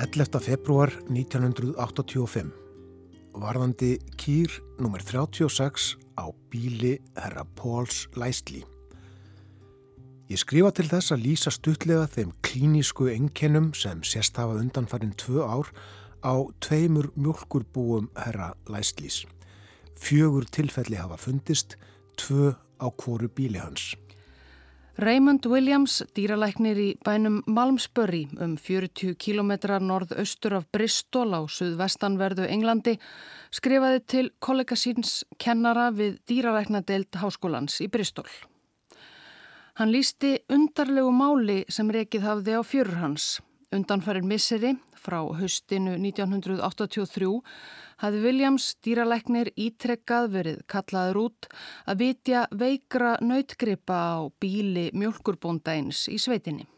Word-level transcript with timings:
11. 0.00 0.38
februar 0.40 0.88
1985 1.12 2.48
varðandi 3.36 3.98
kýr 4.16 4.54
nr. 4.80 5.02
36 5.04 5.90
á 6.16 6.24
bíli 6.48 6.94
herra 7.18 7.44
Póls 7.44 8.06
Læsli. 8.16 8.62
Ég 10.32 10.40
skrifa 10.40 10.70
til 10.72 10.88
þess 10.88 11.12
að 11.12 11.26
lýsa 11.26 11.52
stuttlega 11.52 12.06
þeim 12.14 12.32
klínísku 12.40 13.10
enkennum 13.12 13.74
sem 13.76 14.00
sérst 14.00 14.40
hafa 14.40 14.56
undanfarinn 14.62 15.12
tvö 15.20 15.44
ár 15.44 15.68
á 16.24 16.48
tveimur 16.64 17.10
mjölkurbúum 17.20 18.08
herra 18.16 18.54
Læslís. 18.72 19.26
Fjögur 20.00 20.48
tilfelli 20.48 20.96
hafa 20.96 21.20
fundist, 21.20 21.76
tvö 22.16 22.54
á 22.80 22.88
kóru 22.96 23.28
bíli 23.28 23.60
hans. 23.60 23.92
Raymond 25.00 25.46
Williams, 25.48 26.02
dýralæknir 26.12 26.76
í 26.76 26.88
bænum 27.00 27.38
Malmsbury 27.48 28.26
um 28.44 28.58
40 28.60 29.14
km 29.16 29.54
norðaustur 29.80 30.58
af 30.58 30.66
Bristol 30.68 31.32
á 31.32 31.40
suðvestanverðu 31.48 32.44
Englandi 32.44 32.98
skrifaði 33.48 34.02
til 34.04 34.26
kollega 34.44 34.76
síns 34.76 35.22
kennara 35.40 35.86
við 35.96 36.18
dýralæknadeild 36.28 37.16
háskólans 37.16 37.78
í 37.80 37.88
Bristol. 37.88 38.28
Hann 39.80 39.94
lísti 39.94 40.34
undarlegu 40.52 41.14
máli 41.16 41.62
sem 41.72 41.88
rekið 41.88 42.26
hafði 42.26 42.60
á 42.60 42.62
fjörur 42.62 43.00
hans. 43.00 43.38
Undanfærin 43.72 44.28
misseri 44.28 44.74
frá 45.00 45.20
höstinu 45.38 45.94
1983 45.96 47.30
hafði 48.02 48.20
Williams 48.24 48.66
dýralæknir 48.84 49.50
ítrekkað 49.56 50.28
verið 50.34 50.60
kallaður 50.70 51.20
út 51.24 51.48
að 51.88 52.02
vitja 52.04 52.44
veikra 52.52 53.16
nautgripa 53.24 54.00
á 54.16 54.20
bíli 54.40 54.90
mjölkurbóndæins 54.96 56.06
í 56.12 56.18
sveitinni. 56.20 56.68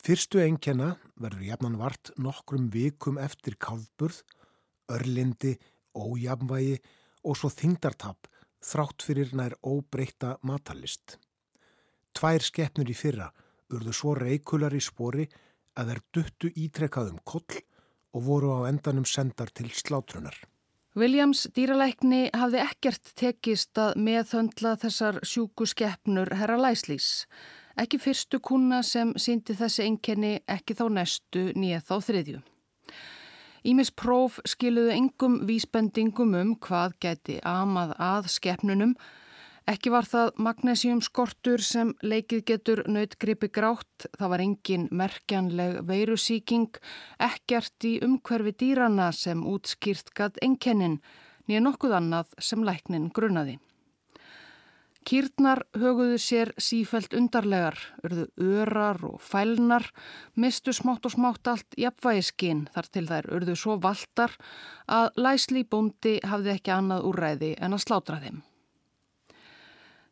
Fyrstu 0.00 0.40
einkjana 0.40 0.94
verður 1.20 1.48
jafnan 1.50 1.76
vart 1.80 2.12
nokkrum 2.16 2.70
vikum 2.72 3.18
eftir 3.20 3.58
kálfburð, 3.60 4.22
örlindi, 4.88 5.58
ójafnvægi 5.92 6.78
og 7.26 7.36
svo 7.36 7.50
þingdartapp 7.52 8.30
þrátt 8.64 9.04
fyrir 9.04 9.34
nær 9.36 9.56
óbreyta 9.66 10.36
matalist. 10.46 11.18
Tvær 12.16 12.42
skeppnur 12.44 12.90
í 12.90 12.96
fyrra 12.96 13.28
urðu 13.70 13.94
svo 13.94 14.14
reikular 14.18 14.74
í 14.74 14.82
spori 14.82 15.28
að 15.80 15.92
þeir 15.92 16.02
duttu 16.14 16.52
ítrekkað 16.54 17.12
um 17.14 17.20
koll 17.24 17.60
og 18.14 18.24
voru 18.26 18.54
á 18.60 18.68
endanum 18.70 19.06
sendar 19.06 19.52
til 19.54 19.70
slátrunar. 19.72 20.36
Williams 20.98 21.44
dýralækni 21.54 22.32
hafði 22.34 22.62
ekkert 22.64 23.12
tekist 23.14 23.78
að 23.78 23.94
meðhöndla 24.02 24.74
þessar 24.82 25.20
sjúku 25.22 25.68
skeppnur 25.70 26.32
herra 26.34 26.58
Læslís. 26.58 27.28
Ekki 27.78 28.00
fyrstu 28.02 28.40
kuna 28.42 28.82
sem 28.82 29.12
síndi 29.14 29.54
þessi 29.54 29.86
enkenni 29.86 30.40
ekki 30.50 30.74
þá 30.74 30.88
næstu 30.96 31.44
nýð 31.54 31.84
þá 31.86 31.94
þriðju. 32.08 32.40
Ímis 33.70 33.92
próf 33.92 34.40
skiluðu 34.48 34.90
engum 34.96 35.38
vísbendingum 35.46 36.34
um 36.34 36.52
hvað 36.58 36.96
geti 37.04 37.38
amað 37.46 37.94
að 38.00 38.30
skeppnunum 38.34 38.96
Ekki 39.70 39.90
var 39.92 40.06
það 40.08 40.30
magnésium 40.42 41.00
skortur 41.04 41.62
sem 41.62 41.92
leikið 42.02 42.40
getur 42.48 42.80
nautgripi 42.90 43.46
grátt, 43.54 44.08
það 44.18 44.32
var 44.32 44.42
engin 44.42 44.88
merkjanleg 44.90 45.76
veirusíking, 45.86 46.80
ekkert 47.22 47.86
í 47.86 47.92
umhverfi 48.02 48.54
dýrana 48.64 49.12
sem 49.14 49.44
útskýrt 49.46 50.10
gatt 50.16 50.42
enkennin, 50.42 50.98
nýja 51.46 51.62
nokkuð 51.62 51.94
annað 52.00 52.34
sem 52.42 52.66
læknin 52.66 53.12
grunaði. 53.14 53.60
Kýrnar 55.06 55.62
höguðu 55.78 56.18
sér 56.18 56.50
sífælt 56.58 57.14
undarlegar, 57.16 57.78
urðu 58.02 58.26
örar 58.42 58.98
og 59.06 59.22
fælnar, 59.22 59.86
mistu 60.34 60.74
smátt 60.74 61.06
og 61.06 61.14
smátt 61.14 61.46
allt 61.46 61.78
jafnvægiskinn 61.78 62.66
þar 62.74 62.90
til 62.90 63.06
þær 63.06 63.32
urðu 63.38 63.56
svo 63.56 63.78
valtar 63.80 64.34
að 64.90 65.14
læsli 65.14 65.62
bóndi 65.62 66.18
hafði 66.26 66.56
ekki 66.58 66.74
annað 66.74 67.06
úræði 67.14 67.56
en 67.62 67.78
að 67.78 67.86
slátra 67.86 68.20
þeim. 68.20 68.42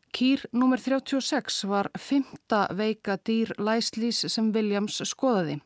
Kýr 0.09 0.45
nr. 0.51 0.79
36 0.81 1.63
var 1.69 1.89
fymta 1.97 2.67
veika 2.73 3.17
dýr 3.17 3.53
læslís 3.61 4.23
sem 4.27 4.51
Williams 4.53 5.01
skoðaði. 5.05 5.59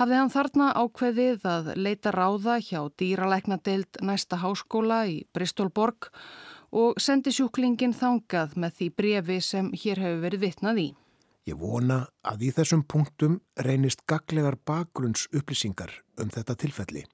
Hafði 0.00 0.16
hann 0.16 0.32
þarna 0.32 0.70
ákveðið 0.80 1.44
að 1.50 1.68
leita 1.76 2.12
ráða 2.14 2.56
hjá 2.64 2.80
dýralæknadeild 3.00 4.00
næsta 4.06 4.38
háskóla 4.40 5.02
í 5.10 5.18
Bristolborg 5.34 6.08
og 6.70 7.00
sendi 7.02 7.34
sjúklingin 7.34 7.92
þangað 7.92 8.56
með 8.56 8.76
því 8.78 8.90
brefi 8.96 9.38
sem 9.44 9.70
hér 9.74 10.00
hefur 10.00 10.24
verið 10.24 10.44
vitnað 10.46 10.80
í. 10.80 10.88
Ég 11.50 11.58
vona 11.58 12.04
að 12.24 12.46
í 12.46 12.50
þessum 12.54 12.84
punktum 12.86 13.40
reynist 13.66 14.06
gaglegar 14.08 14.56
bakgrunns 14.64 15.26
upplýsingar 15.34 15.92
um 16.20 16.30
þetta 16.32 16.56
tilfelli. 16.62 17.04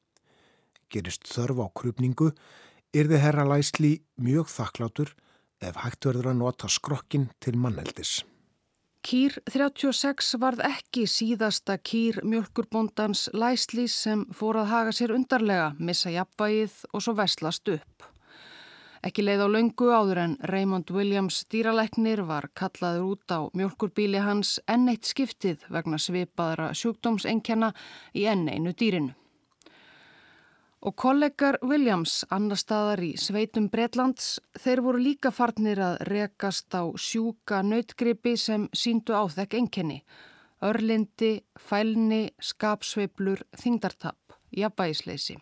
Gerist 0.93 1.27
þörf 1.27 1.63
á 1.63 1.67
krupningu, 1.75 2.31
er 2.95 3.09
þið 3.11 3.23
herra 3.25 3.47
læsli 3.49 3.97
mjög 4.23 4.53
þakklátur 4.53 5.15
ef 5.63 5.77
hægt 5.85 6.09
verður 6.09 6.33
að 6.33 6.41
nota 6.41 6.71
skrokkin 6.71 7.31
til 7.41 7.57
manneldis. 7.61 8.21
Kýr 9.07 9.37
36 9.47 10.35
varð 10.43 10.65
ekki 10.67 11.05
síðasta 11.07 11.77
kýr 11.79 12.19
mjölkurbóndans 12.27 13.29
læslís 13.31 13.95
sem 14.03 14.25
fór 14.35 14.59
að 14.65 14.71
haga 14.73 14.95
sér 14.99 15.15
undarlega, 15.15 15.69
missa 15.79 16.11
jafnvægið 16.11 16.81
og 16.91 17.05
svo 17.05 17.15
veslast 17.15 17.71
upp. 17.71 18.09
Ekki 19.07 19.23
leið 19.23 19.45
á 19.47 19.49
laungu 19.53 19.93
áður 19.95 20.19
en 20.25 20.35
Raymond 20.51 20.91
Williams 20.91 21.45
dýraleknir 21.53 22.25
var 22.27 22.49
kallaður 22.59 23.05
út 23.13 23.31
á 23.31 23.47
mjölkurbíli 23.55 24.25
hans 24.25 24.57
enn 24.67 24.91
eitt 24.91 25.07
skiptið 25.07 25.63
vegna 25.71 26.01
svipaðra 26.03 26.73
sjúkdómsengjana 26.75 27.71
í 28.19 28.27
enn 28.27 28.49
einu 28.51 28.75
dýrinu. 28.75 29.15
Og 30.87 30.95
kollegar 30.95 31.57
Williams, 31.67 32.21
annar 32.31 32.61
staðar 32.61 33.01
í 33.03 33.17
Sveitum 33.19 33.65
Bretlands, 33.73 34.37
þeir 34.55 34.85
voru 34.85 35.01
líka 35.03 35.33
farnir 35.35 35.81
að 35.83 35.97
rekast 36.07 36.71
á 36.79 36.87
sjúka 36.95 37.59
nautgripi 37.67 38.37
sem 38.39 38.69
síndu 38.71 39.17
á 39.19 39.27
þekk 39.27 39.57
enkenni. 39.59 39.97
Örlindi, 40.63 41.43
fælni, 41.59 42.31
skapsveiblur, 42.39 43.43
þingdartapp, 43.59 44.39
jafnbæisleysi. 44.55 45.41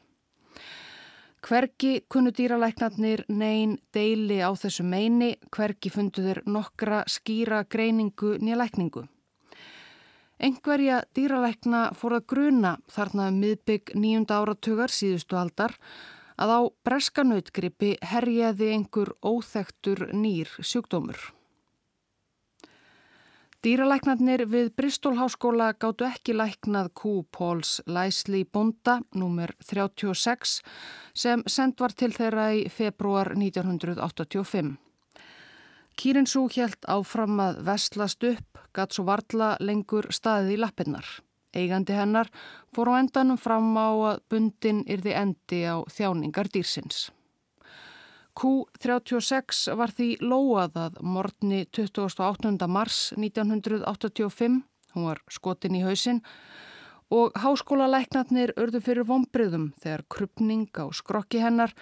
Hverki 1.45 2.07
kunnu 2.09 2.33
dýralæknarnir 2.33 3.27
neyn 3.29 3.77
deili 3.93 4.41
á 4.41 4.49
þessu 4.57 4.89
meini, 4.89 5.35
hverki 5.53 5.93
fundu 5.93 6.25
þeir 6.25 6.41
nokkra 6.49 7.05
skýra 7.05 7.67
greiningu 7.69 8.39
nýja 8.41 8.63
lækningu. 8.65 9.05
Engverja 10.43 11.05
dýralækna 11.15 11.93
fór 11.95 12.19
að 12.19 12.27
gruna 12.33 12.75
þarna 12.91 13.29
um 13.31 13.39
miðbygg 13.45 13.95
nýjunda 13.95 14.41
áratugar 14.43 14.91
síðustu 14.91 15.39
aldar 15.39 15.77
að 16.35 16.51
á 16.51 16.61
breskanauðgripi 16.87 17.95
herjaði 18.03 18.73
einhver 18.75 19.15
óþektur 19.23 20.09
nýr 20.13 20.51
sjúkdómur. 20.59 21.21
Dýralæknarnir 23.65 24.43
við 24.45 24.67
Bristolháskóla 24.77 25.71
gáttu 25.81 26.05
ekki 26.05 26.35
læknað 26.37 26.91
Q. 27.01 27.23
Pauls 27.33 27.79
Læsli 27.89 28.43
Bonda, 28.45 28.99
nr. 29.17 29.55
36, 29.65 30.59
sem 31.17 31.45
send 31.49 31.79
var 31.81 31.95
til 31.97 32.11
þeirra 32.13 32.51
í 32.59 32.67
februar 32.69 33.33
1985. 33.33 34.75
Kýrin 35.95 36.27
svo 36.27 36.49
hjælt 36.51 36.87
áfram 36.91 37.39
að 37.41 37.61
vestlast 37.69 38.25
upp, 38.27 38.59
gatt 38.75 38.95
svo 38.95 39.07
varla 39.07 39.55
lengur 39.61 40.11
staðið 40.11 40.57
í 40.57 40.61
lappinnar. 40.61 41.07
Eigandi 41.55 41.95
hennar 41.95 42.31
fór 42.75 42.91
á 42.91 42.95
endanum 42.99 43.39
fram 43.39 43.77
á 43.79 43.91
að 44.11 44.23
bundin 44.31 44.83
yrði 44.91 45.15
endi 45.15 45.61
á 45.71 45.79
þjáningar 45.87 46.51
dýrsins. 46.51 47.11
Q36 48.35 49.69
var 49.79 49.93
því 49.95 50.09
lóað 50.19 50.79
að 50.89 50.99
morgni 51.07 51.63
28. 51.71 52.67
mars 52.67 53.13
1985, 53.15 54.65
hún 54.95 55.07
var 55.07 55.23
skotin 55.31 55.79
í 55.79 55.85
hausin, 55.87 56.19
og 57.13 57.37
háskólalæknatnir 57.37 58.55
örðu 58.57 58.81
fyrir 58.85 59.07
vonbriðum 59.09 59.71
þegar 59.83 60.05
krupning 60.09 60.69
á 60.81 60.89
skrokki 60.93 61.43
hennar 61.43 61.75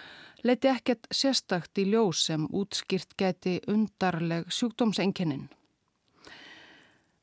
leiti 0.43 0.71
ekkert 0.73 1.07
sérstakt 1.15 1.79
í 1.79 1.87
ljós 1.93 2.27
sem 2.27 2.47
útskýrt 2.51 3.15
geti 3.19 3.61
undarleg 3.71 4.51
sjúkdómsenginnin. 4.51 5.49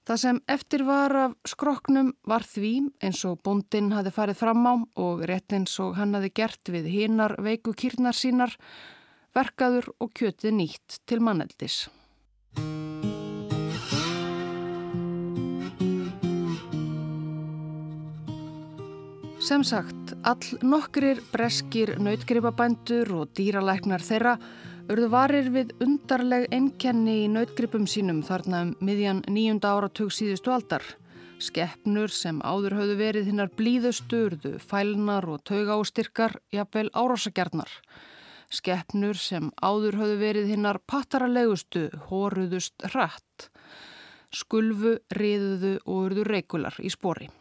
Það 0.09 0.21
sem 0.23 0.37
eftir 0.49 0.83
var 0.87 1.13
af 1.13 1.33
skroknum 1.45 2.15
var 2.25 2.41
því 2.41 2.71
eins 3.05 3.19
og 3.29 3.43
bondin 3.45 3.91
hafi 3.93 4.09
farið 4.15 4.39
fram 4.39 4.65
á 4.65 4.73
og 5.05 5.21
rétt 5.29 5.53
eins 5.53 5.75
og 5.83 5.99
hann 5.99 6.17
hafi 6.17 6.31
gert 6.33 6.71
við 6.73 6.89
hinnar 6.95 7.37
veiku 7.37 7.75
kýrnar 7.77 8.17
sínar, 8.17 8.55
verkaður 9.37 9.91
og 9.99 10.15
kjötið 10.17 10.57
nýtt 10.63 11.01
til 11.05 11.21
manneldis. 11.21 11.83
Sem 19.49 19.63
sagt, 19.65 20.11
all 20.29 20.59
nokkrir 20.61 21.23
breskir 21.31 21.95
nautgripabændur 21.97 23.09
og 23.17 23.31
dýralæknar 23.33 24.03
þeirra 24.05 24.35
urðu 24.93 25.07
varir 25.09 25.47
við 25.49 25.71
undarleg 25.81 26.45
enkenni 26.53 27.15
í 27.23 27.31
nautgripum 27.33 27.87
sínum 27.89 28.19
þarna 28.27 28.59
um 28.67 28.75
miðjan 28.85 29.23
nýjunda 29.25 29.71
áratug 29.73 30.13
síðustu 30.13 30.53
aldar. 30.53 30.85
Skeppnur 31.41 32.13
sem 32.13 32.43
áður 32.45 32.77
höfðu 32.77 32.99
verið 33.01 33.31
hinnar 33.31 33.49
blíðusturðu, 33.57 34.53
fælnar 34.61 35.25
og 35.25 35.41
tauga 35.49 35.79
ástirkar, 35.81 36.37
jafnvel 36.53 36.93
árásagjarnar. 36.93 37.73
Skeppnur 38.53 39.17
sem 39.17 39.49
áður 39.65 39.97
höfðu 40.03 40.21
verið 40.27 40.53
hinnar 40.53 40.83
pattaralegustu, 40.85 41.87
hóruðust 42.11 42.85
hratt. 42.93 43.49
Skulfu, 44.29 44.99
riðuðu 45.09 45.79
og 45.87 46.05
urðu 46.05 46.29
reikular 46.35 46.77
í 46.85 46.93
spori. 46.93 47.31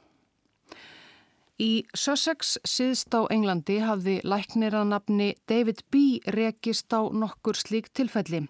Í 1.59 1.83
Sussex 1.91 2.53
síðst 2.63 3.11
á 3.19 3.27
Englandi 3.35 3.81
hafði 3.83 4.21
læknir 4.23 4.77
að 4.79 4.93
nafni 4.93 5.33
David 5.51 5.81
B. 5.91 6.21
rekist 6.31 6.95
á 6.95 7.11
nokkur 7.11 7.59
slík 7.59 7.89
tilfelli. 7.91 8.45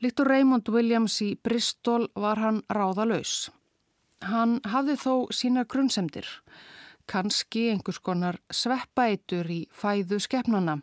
Líktur 0.00 0.30
Raymond 0.32 0.68
Williams 0.72 1.18
í 1.20 1.34
Bristol 1.36 2.08
var 2.16 2.40
hann 2.40 2.62
ráðalös. 2.72 3.50
Hann 4.24 4.62
hafði 4.64 4.96
þó 4.96 5.12
sína 5.28 5.66
grunnsemdir, 5.68 6.24
kannski 7.04 7.66
einhvers 7.74 8.00
konar 8.00 8.38
sveppætur 8.48 9.50
í 9.52 9.66
fæðu 9.68 10.16
skefnana 10.16 10.78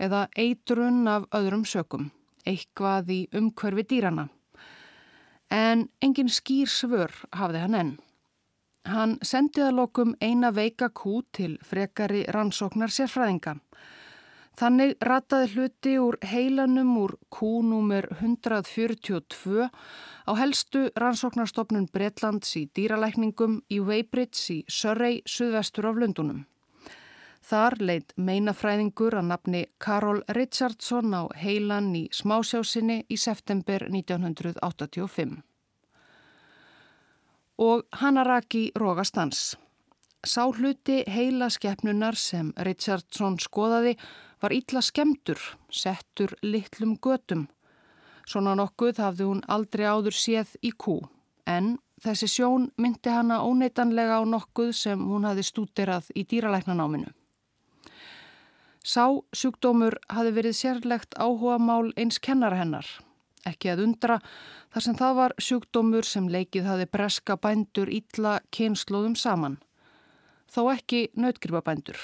eða 0.00 0.22
eiturun 0.40 1.04
af 1.04 1.26
öðrum 1.36 1.66
sökum, 1.68 2.08
eitthvað 2.48 3.12
í 3.12 3.20
umhverfi 3.36 3.84
dýrana. 3.92 4.30
En 5.52 5.90
engin 6.00 6.32
skýr 6.32 6.72
svör 6.72 7.12
hafði 7.36 7.60
hann 7.66 7.76
enn. 7.76 7.92
Hann 8.82 9.18
sendið 9.22 9.68
að 9.68 9.76
lokum 9.78 10.14
eina 10.20 10.50
veika 10.50 10.88
kú 10.90 11.20
til 11.30 11.54
frekari 11.62 12.24
rannsóknar 12.34 12.90
sérfræðinga. 12.90 13.60
Þannig 14.58 14.96
rataði 15.00 15.48
hluti 15.54 15.92
úr 15.96 16.18
heilanum 16.28 16.90
úr 17.00 17.14
kúnúmer 17.32 18.08
142 18.18 19.68
á 20.28 20.32
helstu 20.36 20.90
rannsóknarstofnun 20.98 21.88
Bretlands 21.94 22.52
í 22.60 22.66
dýralækningum 22.76 23.62
í 23.72 23.78
Weybridge 23.80 24.42
í 24.52 24.58
Surrey, 24.68 25.22
suðvestur 25.24 25.88
af 25.88 26.02
Lundunum. 26.02 26.42
Þar 27.42 27.78
leitt 27.80 28.12
meinafræðingur 28.16 29.16
að 29.18 29.30
nafni 29.30 29.62
Karol 29.82 30.20
Richardson 30.36 31.16
á 31.16 31.26
heilan 31.38 31.90
í 31.96 32.04
smásjásinni 32.14 33.00
í 33.08 33.18
september 33.18 33.88
1985. 33.88 35.40
Og 37.62 37.82
Hanaraki 37.92 38.72
Rógastans. 38.74 39.56
Sá 40.26 40.48
hluti 40.50 41.04
heila 41.06 41.46
skeppnunar 41.46 42.16
sem 42.18 42.48
Richardson 42.66 43.36
skoðaði 43.38 43.92
var 44.42 44.54
ítla 44.56 44.80
skemdur, 44.82 45.38
settur 45.70 46.34
litlum 46.42 46.96
götum. 46.98 47.44
Svona 48.26 48.56
nokkuð 48.58 48.98
hafði 49.04 49.28
hún 49.28 49.44
aldrei 49.46 49.86
áður 49.86 50.18
séð 50.18 50.56
í 50.58 50.72
kú, 50.74 50.96
en 51.46 51.76
þessi 52.02 52.32
sjón 52.34 52.66
myndi 52.82 53.14
hana 53.14 53.38
óneitanlega 53.46 54.18
á 54.18 54.22
nokkuð 54.26 54.74
sem 54.80 55.06
hún 55.12 55.28
hafði 55.30 55.46
stúderað 55.46 56.10
í 56.18 56.26
dýralæknanáminu. 56.26 57.14
Sá 58.82 59.06
sjúkdómur 59.30 60.00
hafði 60.10 60.34
verið 60.40 60.58
sérlegt 60.64 61.14
áhuga 61.14 61.62
mál 61.62 61.94
eins 61.94 62.18
kennara 62.18 62.58
hennar, 62.58 62.90
ekki 63.48 63.72
að 63.72 63.84
undra 63.86 64.18
þar 64.72 64.86
sem 64.86 64.98
það 64.98 65.16
var 65.18 65.34
sjúkdómur 65.38 66.08
sem 66.08 66.28
leikið 66.32 66.68
hafði 66.70 66.88
breska 66.96 67.36
bændur 67.36 67.92
ítla 67.92 68.38
kynnslóðum 68.54 69.16
saman. 69.18 69.58
Þó 70.52 70.72
ekki 70.74 71.06
nautgripabændur. 71.16 71.98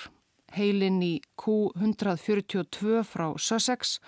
Heilin 0.56 1.02
í 1.04 1.14
Q142 1.36 3.04
frá 3.04 3.28
Sussex 3.36 3.98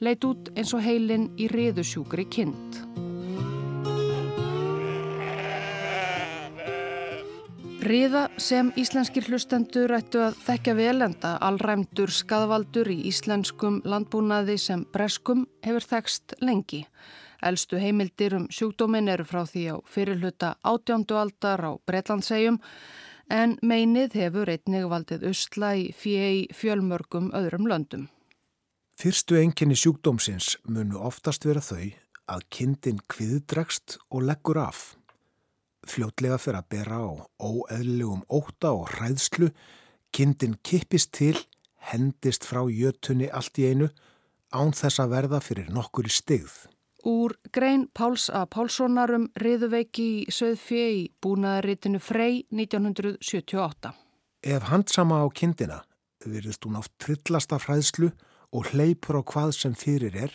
leit 0.00 0.24
út 0.28 0.52
eins 0.56 0.76
og 0.76 0.84
heilin 0.84 1.30
í 1.40 1.48
riðusjúkri 1.48 2.28
kind. 2.28 3.05
Riða 7.86 8.24
sem 8.42 8.72
íslenskir 8.74 9.28
hlustendur 9.30 9.92
ættu 9.94 10.18
að 10.18 10.40
þekka 10.42 10.72
velenda 10.74 11.36
allræmdur 11.46 12.10
skadvaldur 12.10 12.88
í 12.90 12.96
íslenskum 13.12 13.76
landbúnaði 13.86 14.56
sem 14.58 14.82
breskum 14.90 15.44
hefur 15.62 15.86
þekst 15.92 16.34
lengi. 16.42 16.80
Elstu 17.46 17.78
heimildir 17.78 18.34
um 18.40 18.48
sjúkdómin 18.50 19.12
eru 19.12 19.28
frá 19.28 19.44
því 19.46 19.62
á 19.70 19.76
fyrirluta 19.86 20.56
átjándu 20.66 21.20
aldar 21.20 21.62
á 21.62 21.72
Breitlandsegjum 21.86 22.58
en 23.30 23.54
meinið 23.62 24.18
hefur 24.18 24.50
einnig 24.50 24.90
valdið 24.90 25.30
usla 25.30 25.76
í 25.78 25.86
fjei 25.94 26.50
fjölmörgum 26.50 27.30
öðrum 27.38 27.70
löndum. 27.70 28.08
Fyrstu 28.98 29.38
enginni 29.38 29.78
sjúkdómsins 29.78 30.56
munu 30.66 30.98
oftast 30.98 31.46
vera 31.46 31.62
þau 31.62 31.86
að 32.34 32.46
kindin 32.50 32.98
kviðdregst 33.06 34.00
og 34.10 34.26
leggur 34.26 34.64
af. 34.66 34.96
Fljótlega 35.86 36.38
fyrir 36.42 36.60
að 36.60 36.70
bera 36.74 37.00
á 37.00 37.10
óeðlegum 37.38 38.24
óta 38.28 38.72
og 38.74 38.90
hræðslu, 38.94 39.50
kindin 40.14 40.56
kippist 40.66 41.12
til, 41.14 41.36
hendist 41.90 42.46
frá 42.46 42.64
jötunni 42.66 43.30
allt 43.30 43.58
í 43.62 43.68
einu, 43.70 43.90
án 44.50 44.74
þess 44.74 45.02
að 45.02 45.12
verða 45.14 45.42
fyrir 45.44 45.70
nokkur 45.74 46.08
stigð. 46.10 46.66
Úr 47.06 47.36
grein 47.54 47.86
Páls 47.94 48.26
A. 48.34 48.46
Pálssonarum 48.50 49.28
riðuveiki 49.38 50.06
í 50.26 50.32
Söðfjö 50.34 50.86
í 50.90 51.02
búnaðaritinu 51.22 52.00
Frey 52.02 52.40
1978. 52.50 53.92
Ef 54.42 54.66
handsama 54.70 55.20
á 55.22 55.26
kindina 55.30 55.84
virðist 56.26 56.66
hún 56.66 56.80
oft 56.80 56.96
trillast 56.98 57.54
af 57.54 57.68
hræðslu 57.68 58.10
og 58.50 58.72
hleypur 58.72 59.20
á 59.20 59.22
hvað 59.22 59.54
sem 59.54 59.76
fyrir 59.78 60.16
er 60.18 60.34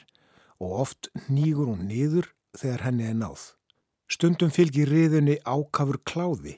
og 0.64 0.78
oft 0.86 1.12
nýgur 1.28 1.74
hún 1.74 1.88
niður 1.90 2.32
þegar 2.56 2.86
henni 2.88 3.10
er 3.10 3.18
náð. 3.20 3.50
Stundum 4.12 4.50
fylgir 4.52 4.90
riðunni 4.92 5.38
ákafur 5.48 6.02
kláði. 6.04 6.58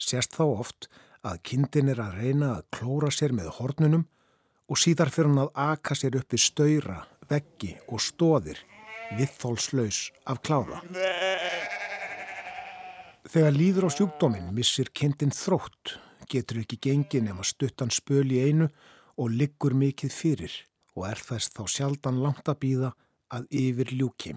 Sérst 0.00 0.34
þá 0.34 0.44
oft 0.48 0.88
að 1.22 1.36
kindin 1.46 1.92
er 1.92 2.00
að 2.02 2.16
reyna 2.18 2.48
að 2.56 2.64
klóra 2.74 3.10
sér 3.14 3.34
með 3.36 3.52
hornunum 3.60 4.08
og 4.66 4.80
síðar 4.80 5.12
fyrir 5.14 5.30
hann 5.30 5.44
að 5.44 5.52
aka 5.70 5.94
sér 5.94 6.18
upp 6.18 6.34
við 6.34 6.42
stöyra, 6.42 6.96
veggi 7.30 7.76
og 7.86 8.02
stóðir 8.02 8.58
viðþólslaus 9.20 10.00
af 10.26 10.42
kláða. 10.42 10.82
Þegar 13.30 13.54
líður 13.54 13.86
á 13.86 13.90
sjúkdóminn 13.94 14.50
missir 14.56 14.90
kindin 14.90 15.30
þrótt, 15.34 15.94
getur 16.26 16.64
ekki 16.64 16.80
gengin 16.90 17.30
ef 17.30 17.38
að 17.44 17.50
stuttan 17.52 17.94
spöl 17.94 18.26
í 18.34 18.42
einu 18.50 18.66
og 19.14 19.30
liggur 19.30 19.78
mikið 19.78 20.14
fyrir 20.14 20.60
og 20.98 21.06
er 21.06 21.22
þess 21.22 21.54
þá 21.54 21.64
sjaldan 21.70 22.22
langt 22.24 22.50
að 22.50 22.62
býða 22.66 22.94
að 23.30 23.46
yfir 23.54 23.94
ljúki. 23.94 24.34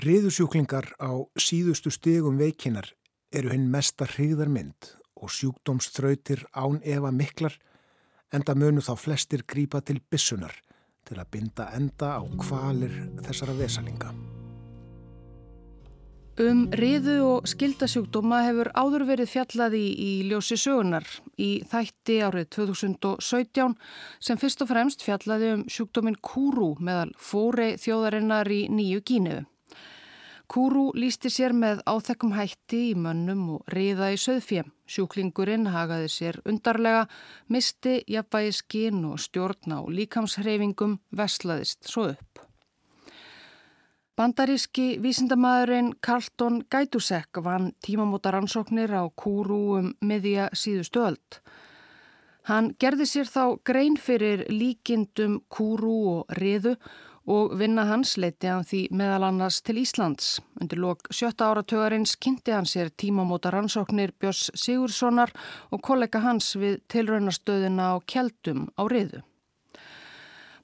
Riðusjúklingar 0.00 0.94
á 0.96 1.12
síðustu 1.36 1.92
stegum 1.92 2.38
veikinar 2.40 2.88
eru 3.32 3.52
hinn 3.52 3.68
mesta 3.70 4.06
hriðarmynd 4.08 4.94
og 5.20 5.30
sjúkdómströytir 5.30 6.46
án 6.56 6.80
efa 6.80 7.12
miklar 7.12 7.58
en 8.32 8.44
það 8.46 8.62
munu 8.64 8.84
þá 8.84 8.94
flestir 8.96 9.44
grípa 9.44 9.82
til 9.84 10.00
bissunar 10.00 10.54
til 11.04 11.18
að 11.20 11.30
binda 11.34 11.68
enda 11.76 12.16
á 12.16 12.22
kvalir 12.40 12.94
þessara 13.20 13.56
vesalinga. 13.58 14.14
Um 16.40 16.62
riðu 16.72 17.18
og 17.26 17.48
skildasjúkdóma 17.50 18.38
hefur 18.46 18.70
áður 18.72 19.02
verið 19.10 19.28
fjallaði 19.34 19.82
í, 19.84 19.90
í 19.92 20.12
ljósi 20.30 20.56
sögunar 20.56 21.04
í 21.36 21.60
þætti 21.68 22.22
árið 22.24 22.48
2017 22.56 23.76
sem 24.16 24.40
fyrst 24.40 24.64
og 24.64 24.72
fremst 24.72 25.04
fjallaði 25.04 25.52
um 25.58 25.66
sjúkdómin 25.68 26.16
kúrú 26.24 26.72
meðal 26.80 27.12
fóri 27.20 27.74
þjóðarinnar 27.76 28.48
í 28.48 28.64
nýju 28.72 29.04
kínu. 29.04 29.42
Kúrú 30.52 30.90
lísti 30.92 31.30
sér 31.32 31.54
með 31.56 31.78
áþekkum 31.88 32.34
hætti 32.36 32.78
í 32.90 32.96
mönnum 33.00 33.46
og 33.54 33.70
riða 33.72 34.10
í 34.12 34.18
söðfjem. 34.20 34.66
Sjúklingurinn 34.84 35.70
hagaði 35.72 36.10
sér 36.12 36.38
undarlega, 36.44 37.06
misti 37.48 38.02
jafnvægi 38.12 38.52
skinn 38.58 38.98
og 39.08 39.22
stjórn 39.24 39.72
á 39.72 39.80
líkamshreyfingum 39.88 40.98
veslaðist 41.16 41.88
svo 41.88 42.10
upp. 42.10 42.42
Bandaríski 44.12 44.98
vísindamæðurinn 45.00 45.94
Carlton 46.04 46.60
Gaitusek 46.68 47.40
vann 47.40 47.70
tímamóta 47.80 48.34
rannsóknir 48.36 48.92
á 48.92 49.08
kúrú 49.08 49.62
um 49.78 49.88
miðja 50.04 50.50
síðustu 50.52 51.06
öld. 51.06 51.40
Hann 52.44 52.74
gerði 52.76 53.06
sér 53.08 53.30
þá 53.30 53.56
grein 53.64 53.96
fyrir 53.96 54.44
líkindum 54.52 55.40
kúrú 55.48 55.96
og 56.12 56.36
riðu 56.36 56.74
og 56.74 57.02
vinna 57.58 57.84
hans 57.86 58.16
leiti 58.18 58.48
hann 58.50 58.64
því 58.66 58.80
meðal 58.98 59.28
annars 59.28 59.60
til 59.62 59.78
Íslands. 59.82 60.40
Undir 60.60 60.80
lok 60.82 61.10
sjötta 61.14 61.50
áratögarins 61.52 62.16
kynnti 62.16 62.54
hann 62.54 62.66
sér 62.66 62.90
tímamóta 62.90 63.52
rannsóknir 63.52 64.14
Björns 64.18 64.50
Sigurssonar 64.54 65.30
og 65.70 65.82
kollega 65.82 66.22
hans 66.24 66.54
við 66.56 66.80
tilraunastöðina 66.92 67.92
á 67.94 67.96
Kjeldum 68.06 68.66
á 68.74 68.82
riðu. 68.90 69.22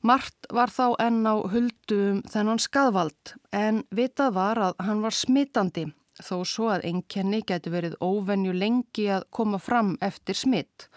Mart 0.02 0.46
var 0.54 0.70
þá 0.70 0.94
enn 1.02 1.24
á 1.26 1.34
huldum 1.50 2.22
þennan 2.30 2.60
skadvald 2.62 3.34
en 3.52 3.82
vitað 3.90 4.34
var 4.34 4.60
að 4.68 4.76
hann 4.86 5.02
var 5.02 5.14
smittandi 5.14 5.88
þó 6.22 6.42
svo 6.46 6.68
að 6.74 6.86
einkenni 6.90 7.42
geti 7.46 7.70
verið 7.70 7.96
óvenju 8.02 8.54
lengi 8.54 9.08
að 9.10 9.26
koma 9.34 9.58
fram 9.62 9.96
eftir 10.02 10.38
smitt. 10.38 10.88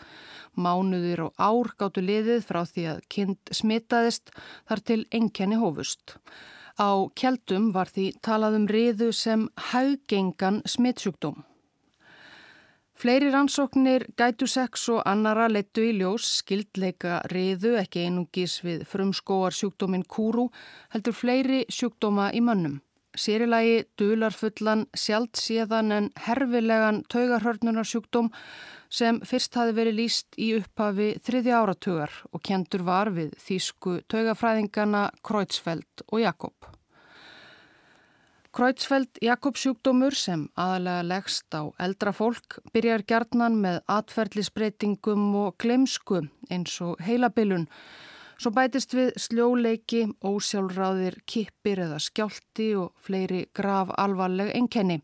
Mánuður 0.58 1.28
og 1.28 1.38
ár 1.40 1.72
gáttu 1.80 2.04
liðið 2.04 2.48
frá 2.48 2.64
því 2.68 2.88
að 2.94 3.04
kind 3.14 3.54
smitaðist 3.56 4.34
þar 4.70 4.82
til 4.90 5.02
enkenni 5.12 5.60
hófust. 5.62 6.18
Á 6.80 7.08
kjeldum 7.16 7.72
var 7.76 7.92
því 7.92 8.12
talað 8.26 8.58
um 8.60 8.68
riðu 8.68 9.12
sem 9.16 9.48
haugengan 9.72 10.62
smittsjúkdóm. 10.66 11.44
Fleiri 13.02 13.32
rannsóknir, 13.34 14.04
gætusex 14.14 14.84
og 14.94 15.00
annara 15.10 15.48
leittu 15.50 15.88
í 15.88 15.94
ljós 15.98 16.28
skildleika 16.44 17.24
riðu 17.32 17.72
ekki 17.80 18.04
einungis 18.06 18.60
við 18.62 18.84
frumskóar 18.86 19.56
sjúkdóminn 19.58 20.06
kúru 20.06 20.52
heldur 20.94 21.16
fleiri 21.18 21.64
sjúkdóma 21.66 22.30
í 22.38 22.44
mönnum. 22.46 22.78
Sérilagi 23.18 23.88
dularfullan, 23.98 24.86
sjálfséðan 24.94 25.92
en 25.98 26.12
herfilegan 26.28 27.02
taugarhörnunarsjúkdóm 27.12 28.30
sem 28.92 29.22
fyrst 29.24 29.56
hafi 29.56 29.74
verið 29.78 29.98
líst 30.02 30.38
í 30.38 30.52
upphafi 30.58 31.14
þriðja 31.24 31.62
áratugar 31.64 32.18
og 32.32 32.44
kentur 32.44 32.84
var 32.88 33.14
við 33.16 33.32
þýsku 33.40 34.02
taugafræðingana 34.12 35.08
Kreutzfeldt 35.24 36.04
og 36.10 36.22
Jakob. 36.26 36.72
Kreutzfeldt-Jakob 38.52 39.56
sjúkdómur 39.56 40.16
sem 40.20 40.42
aðalega 40.60 41.06
leggst 41.08 41.56
á 41.56 41.72
eldra 41.80 42.12
fólk 42.12 42.58
byrjar 42.76 43.06
gjarnan 43.08 43.56
með 43.64 43.78
atferðlisbreytingum 43.96 45.30
og 45.40 45.56
glemsku 45.64 46.26
eins 46.52 46.74
og 46.84 47.00
heilabilun. 47.00 47.70
Svo 48.42 48.52
bætist 48.52 48.92
við 48.98 49.14
sljóleiki, 49.22 50.02
ósjálfráðir, 50.20 51.22
kippir 51.24 51.80
eða 51.86 52.02
skjálti 52.04 52.74
og 52.76 52.92
fleiri 53.00 53.46
grav 53.56 53.94
alvarleg 53.96 54.52
enkenni. 54.58 55.00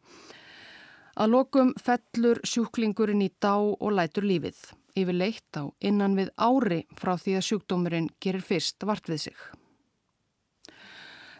Að 1.17 1.31
lokum 1.33 1.69
fellur 1.81 2.37
sjúklingurinn 2.45 3.23
í 3.25 3.31
dá 3.41 3.55
og 3.57 3.93
lætur 3.97 4.25
lífið. 4.29 4.57
Yfir 4.97 5.17
leitt 5.17 5.57
á 5.57 5.65
innan 5.81 6.17
við 6.17 6.29
ári 6.37 6.83
frá 6.97 7.15
því 7.17 7.37
að 7.39 7.47
sjúkdómurinn 7.47 8.11
gerir 8.21 8.45
fyrst 8.45 8.85
vart 8.85 9.09
við 9.09 9.23
sig. 9.27 9.39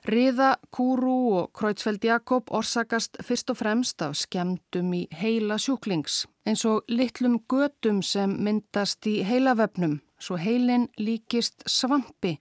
Riða, 0.08 0.56
Kúru 0.72 1.16
og 1.36 1.50
Kreutzfeldt 1.58 2.06
Jakob 2.08 2.50
orsakast 2.56 3.18
fyrst 3.28 3.52
og 3.52 3.58
fremst 3.60 4.02
af 4.02 4.16
skemdum 4.16 4.94
í 4.96 5.02
heila 5.12 5.58
sjúklings, 5.60 6.22
eins 6.48 6.64
og 6.70 6.88
litlum 6.88 7.42
götum 7.52 8.00
sem 8.06 8.38
myndast 8.40 9.04
í 9.10 9.20
heilavefnum, 9.28 9.98
svo 10.18 10.40
heilin 10.40 10.88
líkist 10.98 11.66
svampi, 11.68 12.38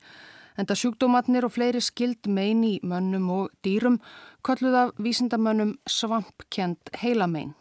en 0.56 0.66
það 0.68 0.80
sjúkdómatnir 0.82 1.46
og 1.46 1.54
fleiri 1.56 1.82
skild 1.84 2.28
mein 2.28 2.64
í 2.64 2.74
mönnum 2.82 3.28
og 3.34 3.52
dýrum 3.64 4.00
kolluð 4.46 4.80
af 4.82 4.98
vísindamönnum 4.98 5.76
svampkjent 5.88 6.92
heilamein. 7.02 7.54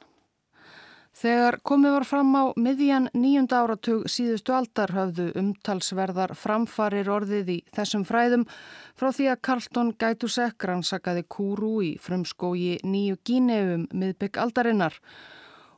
Þegar 1.16 1.62
komið 1.64 1.94
var 1.96 2.04
fram 2.04 2.34
á 2.36 2.44
miðjan 2.60 3.06
nýjunda 3.16 3.62
áratug 3.64 4.02
síðustu 4.12 4.52
aldar 4.52 4.92
höfðu 4.92 5.30
umtalsverðar 5.40 6.34
framfarir 6.36 7.08
orðið 7.08 7.52
í 7.54 7.56
þessum 7.78 8.04
fræðum 8.04 8.44
frá 9.00 9.14
því 9.16 9.30
að 9.32 9.42
Carlton 9.48 9.94
Gaitusek 9.96 10.68
rannsakaði 10.68 11.24
kúru 11.32 11.72
í 11.88 11.94
frumskógi 12.04 12.82
nýju 12.84 13.22
gínefum 13.24 13.88
miðbygg 13.96 14.42
aldarinnar 14.44 15.00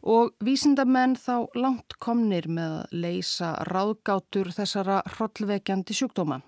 og 0.02 0.34
vísindamenn 0.42 1.14
þá 1.22 1.54
langt 1.54 2.00
komnir 2.02 2.50
með 2.50 2.80
að 2.82 3.00
leysa 3.06 3.54
ráðgátur 3.70 4.50
þessara 4.58 5.04
hrollvekjandi 5.06 6.02
sjúkdóma. 6.02 6.42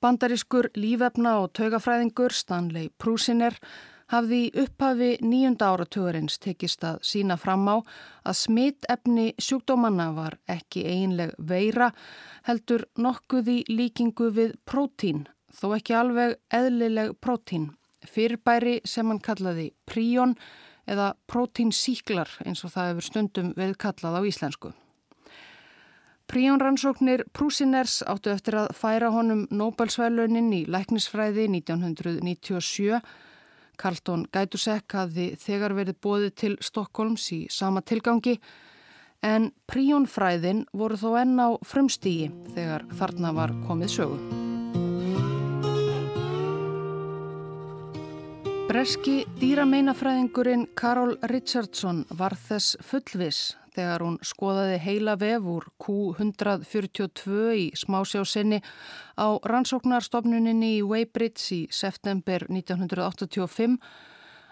Bandarískur 0.00 0.70
lífefna 0.80 1.38
og 1.42 1.50
taugafræðingur 1.58 2.32
Stanley 2.32 2.88
Prusiner 2.96 3.56
hafði 4.10 4.38
í 4.46 4.62
upphafi 4.64 5.10
nýjunda 5.22 5.68
áratugurins 5.74 6.38
tekist 6.42 6.84
að 6.86 7.02
sína 7.06 7.36
fram 7.38 7.68
á 7.70 7.76
að 7.78 8.38
smittefni 8.40 9.26
sjúkdómanna 9.38 10.10
var 10.16 10.38
ekki 10.50 10.86
einleg 10.88 11.34
veira 11.38 11.90
heldur 12.48 12.86
nokkuð 12.98 13.52
í 13.52 13.58
líkingu 13.70 14.30
við 14.34 14.56
prótín, 14.66 15.26
þó 15.52 15.76
ekki 15.76 15.96
alveg 15.98 16.36
eðlileg 16.48 17.14
prótín, 17.22 17.70
fyrirbæri 18.06 18.80
sem 18.84 19.06
hann 19.12 19.22
kallaði 19.22 19.70
príón 19.86 20.36
eða 20.90 21.12
prótínsíklar 21.30 22.40
eins 22.44 22.64
og 22.64 22.74
það 22.74 22.94
hefur 22.94 23.10
stundum 23.10 23.52
við 23.58 23.76
kallað 23.78 24.16
á 24.18 24.22
íslensku. 24.26 24.72
Príónrannsóknir 26.30 27.24
Prúsiners 27.34 28.04
áttu 28.06 28.30
eftir 28.30 28.54
að 28.54 28.68
færa 28.78 29.08
honum 29.10 29.48
Nobelsvælunin 29.50 30.52
í 30.54 30.60
læknisfræði 30.70 31.48
1997 31.50 33.00
Carlton 33.80 34.22
Gætusek 34.30 34.94
hafði 34.94 35.32
þegar 35.42 35.74
verið 35.74 35.98
bóðið 36.06 36.36
til 36.38 36.52
Stokkólms 36.62 37.24
í 37.34 37.40
sama 37.50 37.82
tilgangi 37.82 38.36
en 39.26 39.50
príónfræðin 39.66 40.68
voru 40.70 41.00
þó 41.00 41.08
enn 41.24 41.34
á 41.42 41.50
frumstígi 41.66 42.30
þegar 42.54 42.86
þarna 43.00 43.34
var 43.34 43.56
komið 43.66 43.94
sögu. 43.96 44.20
Breski 48.70 49.24
dýrameinafræðingurinn 49.40 50.68
Karol 50.78 51.16
Richardson 51.26 52.04
var 52.14 52.38
þess 52.38 52.78
fullvis 52.86 53.48
þegar 53.74 54.04
hún 54.04 54.18
skoðaði 54.26 54.78
heila 54.84 55.16
vef 55.20 55.48
úr 55.52 55.66
Q142 55.82 57.40
í 57.56 57.66
smásjásinni 57.78 58.60
á 59.20 59.28
rannsóknarstofnuninni 59.46 60.76
í 60.78 60.84
Weybridge 60.86 61.46
í 61.56 61.60
september 61.74 62.46
1985 62.48 63.78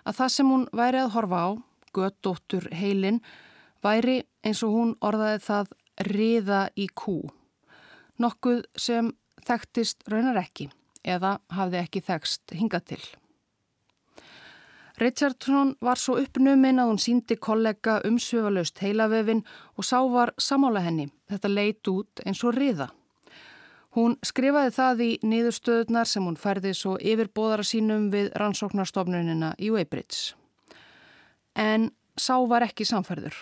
að 0.08 0.18
það 0.20 0.34
sem 0.34 0.52
hún 0.54 0.66
væri 0.72 1.02
að 1.02 1.14
horfa 1.16 1.42
á, 1.44 1.48
göddóttur 1.96 2.68
heilin, 2.72 3.20
væri 3.84 4.22
eins 4.46 4.62
og 4.64 4.74
hún 4.74 4.96
orðaði 5.04 5.44
það 5.44 5.72
riða 6.08 6.62
í 6.78 6.88
kú. 6.94 7.20
Nokkuð 8.18 8.64
sem 8.78 9.12
þekktist 9.46 10.06
raunar 10.10 10.40
ekki 10.40 10.70
eða 11.06 11.38
hafði 11.54 11.82
ekki 11.82 12.04
þekkst 12.06 12.54
hinga 12.58 12.80
til. 12.84 13.02
Richardson 14.98 15.76
var 15.80 16.00
svo 16.00 16.16
uppnuminn 16.18 16.80
að 16.82 16.88
hún 16.90 16.96
síndi 16.98 17.36
kollega 17.38 18.00
umsvöfalaust 18.08 18.80
heilavefin 18.82 19.44
og 19.78 19.86
sá 19.86 20.00
var 20.10 20.32
samála 20.42 20.82
henni. 20.82 21.06
Þetta 21.30 21.50
leit 21.52 21.90
út 21.92 22.22
eins 22.26 22.42
og 22.42 22.56
riða. 22.56 22.88
Hún 23.94 24.16
skrifaði 24.26 24.72
það 24.74 25.04
í 25.04 25.10
niðurstöðunar 25.22 26.10
sem 26.10 26.26
hún 26.26 26.40
færði 26.40 26.74
svo 26.74 26.96
yfirbóðara 26.98 27.66
sínum 27.66 28.10
við 28.10 28.32
rannsóknarstofnunina 28.42 29.52
í 29.62 29.70
Weybridge. 29.70 30.34
En 31.54 31.92
sá 32.18 32.34
var 32.50 32.66
ekki 32.66 32.86
samferður. 32.88 33.38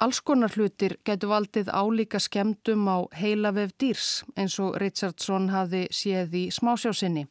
Alls 0.00 0.22
konar 0.24 0.56
hlutir 0.56 0.96
getur 1.04 1.34
valdið 1.34 1.68
álíka 1.68 2.20
skemdum 2.22 2.88
á 2.88 3.04
heilavef 3.12 3.76
dýrs 3.76 4.22
eins 4.40 4.56
og 4.62 4.80
Richardson 4.80 5.50
hafi 5.52 5.84
séð 5.92 6.36
í 6.38 6.44
smásjásinni 6.54 7.28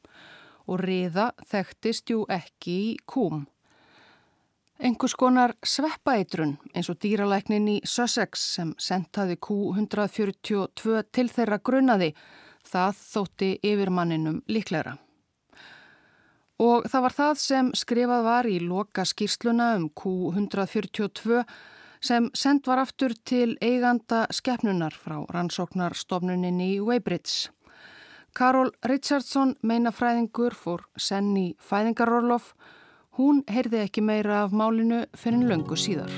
og 0.68 0.82
riða 0.84 1.32
þekktist 1.50 2.12
jú 2.14 2.26
ekki 2.30 2.76
í 2.92 2.98
kúm. 3.06 3.46
Engus 4.78 5.16
konar 5.18 5.56
sveppætrun 5.66 6.58
eins 6.76 6.90
og 6.92 7.00
dýralæknin 7.02 7.66
í 7.72 7.78
Sussex 7.82 8.44
sem 8.58 8.76
sentaði 8.78 9.40
Q142 9.42 11.02
til 11.10 11.26
þeirra 11.34 11.58
grunnaði, 11.58 12.12
það 12.62 13.00
þótti 13.00 13.50
yfirmanninum 13.66 14.44
líklegra. 14.46 14.98
Og 16.62 16.86
það 16.90 17.04
var 17.08 17.16
það 17.18 17.34
sem 17.42 17.74
skrifað 17.78 18.24
var 18.26 18.50
í 18.50 18.60
loka 18.62 19.06
skýrsluna 19.06 19.74
um 19.80 19.90
Q142 19.98 21.44
sem 22.02 22.30
send 22.38 22.66
var 22.70 22.82
aftur 22.82 23.14
til 23.26 23.58
eiganda 23.62 24.26
skeppnunar 24.34 24.94
frá 24.94 25.24
rannsóknarstofnuninni 25.34 26.76
í 26.76 26.82
Weybridge. 26.86 27.50
Karol 28.36 28.72
Richardson, 28.86 29.56
meinafræðingur, 29.62 30.56
fór 30.58 30.84
senn 30.98 31.36
í 31.38 31.48
fæðingarorlof. 31.60 32.54
Hún 33.18 33.44
heyrði 33.50 33.84
ekki 33.86 34.04
meira 34.06 34.44
af 34.44 34.52
málinu 34.54 35.06
fyrir 35.18 35.48
löngu 35.50 35.78
síðar. 35.80 36.12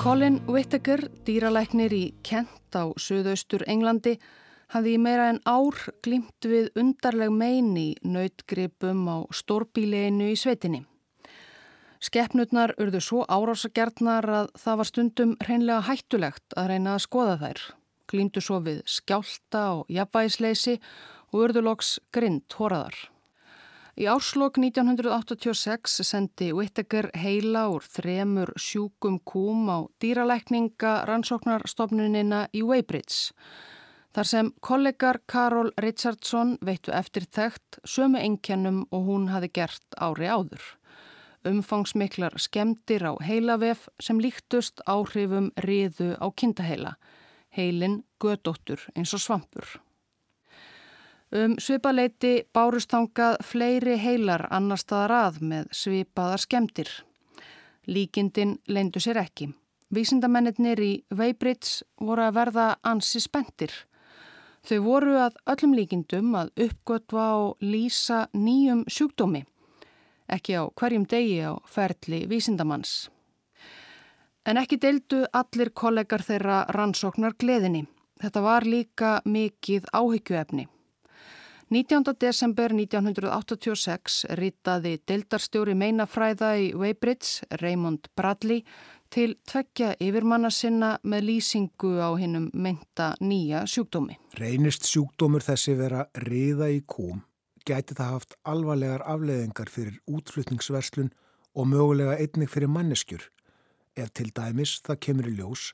Colin 0.00 0.38
Whittaker, 0.48 1.02
dýralæknir 1.26 1.92
í 1.92 2.04
Kent 2.24 2.72
á 2.72 2.88
söðaustur 2.96 3.66
Englandi, 3.68 4.14
hafði 4.72 4.94
í 4.96 5.00
meira 5.02 5.26
en 5.32 5.40
ár 5.44 5.76
glimt 6.04 6.46
við 6.46 6.70
undarleg 6.78 7.34
mein 7.34 7.74
í 7.76 7.88
nautgripum 8.06 9.02
á 9.10 9.18
stórbíleinu 9.34 10.30
í 10.32 10.38
sveitinni. 10.40 10.86
Skeppnutnar 12.00 12.72
urðu 12.80 13.02
svo 13.04 13.26
árásagjarnar 13.28 14.24
að 14.24 14.54
það 14.56 14.80
var 14.80 14.88
stundum 14.88 15.36
hreinlega 15.44 15.84
hættulegt 15.90 16.56
að 16.56 16.72
reyna 16.72 16.96
að 16.96 17.04
skoða 17.04 17.36
þær 17.42 17.66
glýmdu 18.10 18.42
svo 18.42 18.58
við 18.64 18.82
skjálta 18.88 19.64
og 19.78 19.88
jafnvægisleysi 19.92 20.76
og 21.30 21.42
urðuloks 21.46 21.98
grind 22.14 22.58
hóraðar. 22.58 22.96
Í 24.00 24.06
árslokk 24.08 24.56
1986 24.62 25.98
sendi 26.06 26.50
Whittaker 26.56 27.10
heila 27.20 27.66
úr 27.74 27.84
þremur 27.84 28.54
sjúkum 28.56 29.18
kúm 29.28 29.68
á 29.68 29.84
dýralækninga 30.00 30.94
rannsóknarstofnunina 31.10 32.46
í 32.56 32.62
Weybridge. 32.64 33.34
Þar 34.16 34.26
sem 34.26 34.48
kollegar 34.64 35.20
Karol 35.30 35.70
Richardson 35.78 36.56
veittu 36.64 36.94
eftir 36.96 37.28
þekkt 37.30 37.82
sömu 37.86 38.18
engjannum 38.18 38.86
og 38.90 39.04
hún 39.06 39.28
hafi 39.30 39.52
gert 39.60 40.00
ári 40.00 40.26
áður. 40.26 40.64
Umfangsmiklar 41.44 42.36
skemdir 42.36 43.06
á 43.06 43.12
heilavef 43.24 43.88
sem 44.00 44.20
líktust 44.20 44.82
áhrifum 44.86 45.50
riðu 45.64 46.12
á 46.20 46.26
kindaheila 46.36 46.96
heilin 47.56 48.04
gödóttur 48.22 48.80
eins 48.96 49.14
og 49.14 49.22
svampur. 49.22 49.66
Um 51.30 51.54
svipaleiti 51.62 52.42
bárustangað 52.54 53.38
fleiri 53.46 53.96
heilar 54.02 54.48
annar 54.50 54.80
staðar 54.82 55.14
að 55.14 55.40
með 55.52 55.68
svipaðar 55.70 56.42
skemdir. 56.42 56.90
Líkindin 57.86 58.58
leindu 58.66 59.02
sér 59.02 59.20
ekki. 59.22 59.52
Vísindamennir 59.94 60.82
í 60.82 60.92
Weybridge 61.10 61.86
voru 61.98 62.26
að 62.26 62.34
verða 62.34 62.66
ansi 62.86 63.22
spendir. 63.22 63.72
Þau 64.66 64.78
voru 64.84 65.14
að 65.18 65.38
öllum 65.54 65.74
líkindum 65.74 66.34
að 66.36 66.50
uppgötva 66.66 67.26
og 67.46 67.62
lýsa 67.62 68.26
nýjum 68.34 68.84
sjúkdómi, 68.90 69.44
ekki 70.32 70.58
á 70.58 70.62
hverjum 70.78 71.06
degi 71.10 71.40
á 71.44 71.52
ferli 71.66 72.24
vísindamanns. 72.30 73.10
En 74.46 74.56
ekki 74.56 74.80
deildu 74.80 75.24
allir 75.36 75.70
kollegar 75.76 76.22
þeirra 76.24 76.64
rannsóknar 76.74 77.36
gleðinni. 77.38 77.84
Þetta 78.20 78.40
var 78.44 78.66
líka 78.68 79.20
mikið 79.24 79.88
áhyggjuefni. 79.92 80.66
19. 81.70 82.02
desember 82.18 82.72
1986 82.74 84.24
ritaði 84.40 84.96
deildarstjóri 85.06 85.76
meinafræða 85.78 86.48
í 86.58 86.72
Weybridge, 86.74 87.46
Raymond 87.60 88.08
Bradley, 88.18 88.64
til 89.10 89.36
tveggja 89.46 89.92
yfirmanna 90.02 90.50
sinna 90.50 90.96
með 91.06 91.28
lýsingu 91.28 91.92
á 92.02 92.10
hinnum 92.18 92.48
meinta 92.54 93.12
nýja 93.22 93.62
sjúkdómi. 93.70 94.18
Reynist 94.38 94.86
sjúkdómur 94.90 95.46
þessi 95.46 95.76
vera 95.78 96.04
riða 96.26 96.72
í 96.74 96.82
kúm, 96.86 97.22
gæti 97.68 97.96
það 97.98 98.14
haft 98.14 98.36
alvarlegar 98.48 99.04
afleðingar 99.08 99.70
fyrir 99.72 100.00
útflutningsverslun 100.10 101.12
og 101.54 101.68
mögulega 101.70 102.16
einnig 102.16 102.50
fyrir 102.50 102.70
manneskjur, 102.70 103.22
ef 103.96 104.12
til 104.14 104.30
dæmis 104.36 104.78
það 104.86 105.00
kemur 105.06 105.30
í 105.30 105.36
ljós 105.38 105.70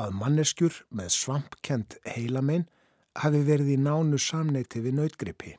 að 0.00 0.14
manneskjur 0.18 0.82
með 0.90 1.12
svampkent 1.14 1.98
heilamein 2.08 2.66
hafi 3.18 3.42
verið 3.46 3.74
í 3.74 3.78
nánu 3.80 4.18
samneiti 4.18 4.80
við 4.80 4.98
nautgrippi. 4.98 5.56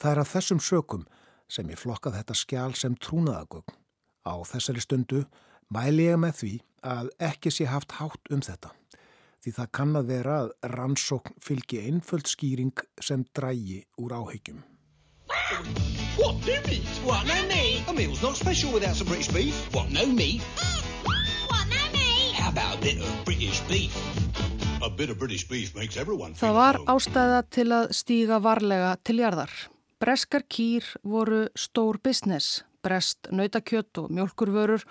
Það 0.00 0.12
er 0.12 0.22
að 0.22 0.32
þessum 0.32 0.60
sökum 0.64 1.06
sem 1.50 1.70
ég 1.70 1.80
flokkað 1.80 2.20
þetta 2.20 2.36
skjál 2.38 2.74
sem 2.78 2.96
trúnaðagögn. 2.96 3.74
Á 4.22 4.34
þessari 4.46 4.82
stundu 4.84 5.24
mæli 5.74 6.06
ég 6.06 6.20
með 6.20 6.36
því 6.40 6.52
að 6.86 7.10
ekki 7.30 7.52
sé 7.52 7.66
haft 7.68 7.98
hátt 7.98 8.30
um 8.32 8.42
þetta. 8.44 8.70
Því 9.40 9.52
það 9.56 9.70
kann 9.76 9.96
að 9.96 10.10
vera 10.12 10.34
að 10.44 10.50
rannsókn 10.76 11.38
fylgi 11.40 11.80
einföld 11.88 12.28
skýring 12.28 12.84
sem 13.00 13.24
drægi 13.36 13.80
úr 14.00 14.12
áhyggjum. 14.12 14.60
What, 16.18 16.34
no 16.46 16.56
meat? 16.68 16.88
What, 17.04 17.26
no 17.26 17.38
meat? 17.48 17.84
A 17.88 17.92
meal's 17.92 18.22
not 18.22 18.36
special 18.36 18.72
without 18.72 18.96
some 18.96 19.06
British 19.06 19.28
beef. 19.28 19.54
What, 19.74 19.90
no 19.90 20.06
meat? 20.06 20.42
What, 21.48 21.66
no 21.70 21.82
meat? 21.92 22.34
How 22.34 22.50
about 22.50 22.78
a 22.78 22.80
bit 22.80 22.98
of 22.98 23.24
British 23.24 23.60
beef? 23.68 23.94
Það 24.80 26.54
var 26.56 26.78
ástæða 26.88 27.40
til 27.52 27.66
að 27.76 27.90
stíga 27.92 28.38
varlega 28.40 28.94
til 29.04 29.18
jarðar. 29.20 29.52
Breskar 30.00 30.46
kýr 30.48 30.86
voru 31.04 31.42
stór 31.52 32.00
business. 32.00 32.62
Brest, 32.80 33.28
nautakjött 33.28 34.00
og 34.00 34.08
mjölkurvörur 34.08 34.86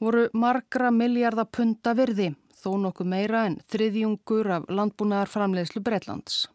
voru 0.00 0.30
margra 0.32 0.88
miljardapunda 0.90 1.92
virði, 1.92 2.30
þó 2.56 2.72
nokkuð 2.86 3.10
meira 3.12 3.44
en 3.50 3.58
þriðjungur 3.68 4.48
af 4.56 4.64
landbúnaðarframleiðslu 4.72 5.84
Breitlands. 5.84 6.46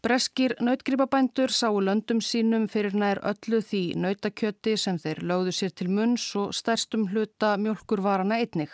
Breskir 0.00 0.54
nautgripabændur 0.64 1.52
sáu 1.52 1.76
löndum 1.84 2.22
sínum 2.24 2.62
fyrir 2.72 2.94
nær 2.96 3.18
öllu 3.30 3.58
því 3.60 3.80
nautakjötti 4.00 4.72
sem 4.80 4.96
þeir 4.96 5.18
lögðu 5.28 5.52
sér 5.52 5.74
til 5.76 5.90
munns 5.92 6.24
og 6.40 6.54
stærstum 6.56 7.02
hluta 7.10 7.50
mjölkurvarana 7.60 8.38
einnig. 8.40 8.72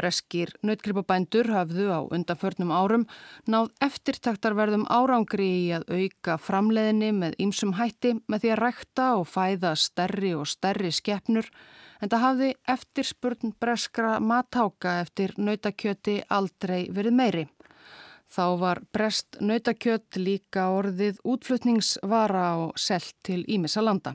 Breskir 0.00 0.54
nautgripabændur 0.64 1.52
hafðu 1.52 1.90
á 1.92 2.00
undanförnum 2.08 2.72
árum 2.72 3.04
náð 3.44 3.68
eftirtaktarverðum 3.84 4.88
árangri 4.88 5.50
í 5.58 5.70
að 5.76 5.84
auka 5.92 6.38
framleiðinni 6.40 7.12
með 7.12 7.36
ýmsum 7.44 7.76
hætti 7.76 8.16
með 8.32 8.46
því 8.46 8.52
að 8.54 8.62
rækta 8.64 9.12
og 9.20 9.28
fæða 9.28 9.76
stærri 9.76 10.32
og 10.40 10.48
stærri 10.48 10.88
skeppnur 10.88 11.52
en 12.00 12.08
það 12.08 12.24
hafði 12.24 12.54
eftirspurn 12.78 13.52
breskra 13.60 14.16
matáka 14.24 15.02
eftir 15.04 15.36
nautakjöti 15.36 16.22
aldrei 16.32 16.86
verið 16.88 17.20
meiri. 17.20 17.50
Þá 18.32 18.44
var 18.56 18.78
brest 18.96 19.36
nautakjött 19.44 20.16
líka 20.16 20.70
orðið 20.72 21.18
útflutningsvara 21.28 22.46
og 22.62 22.78
selt 22.80 23.12
til 23.26 23.42
Ímissa 23.44 23.84
landa. 23.84 24.14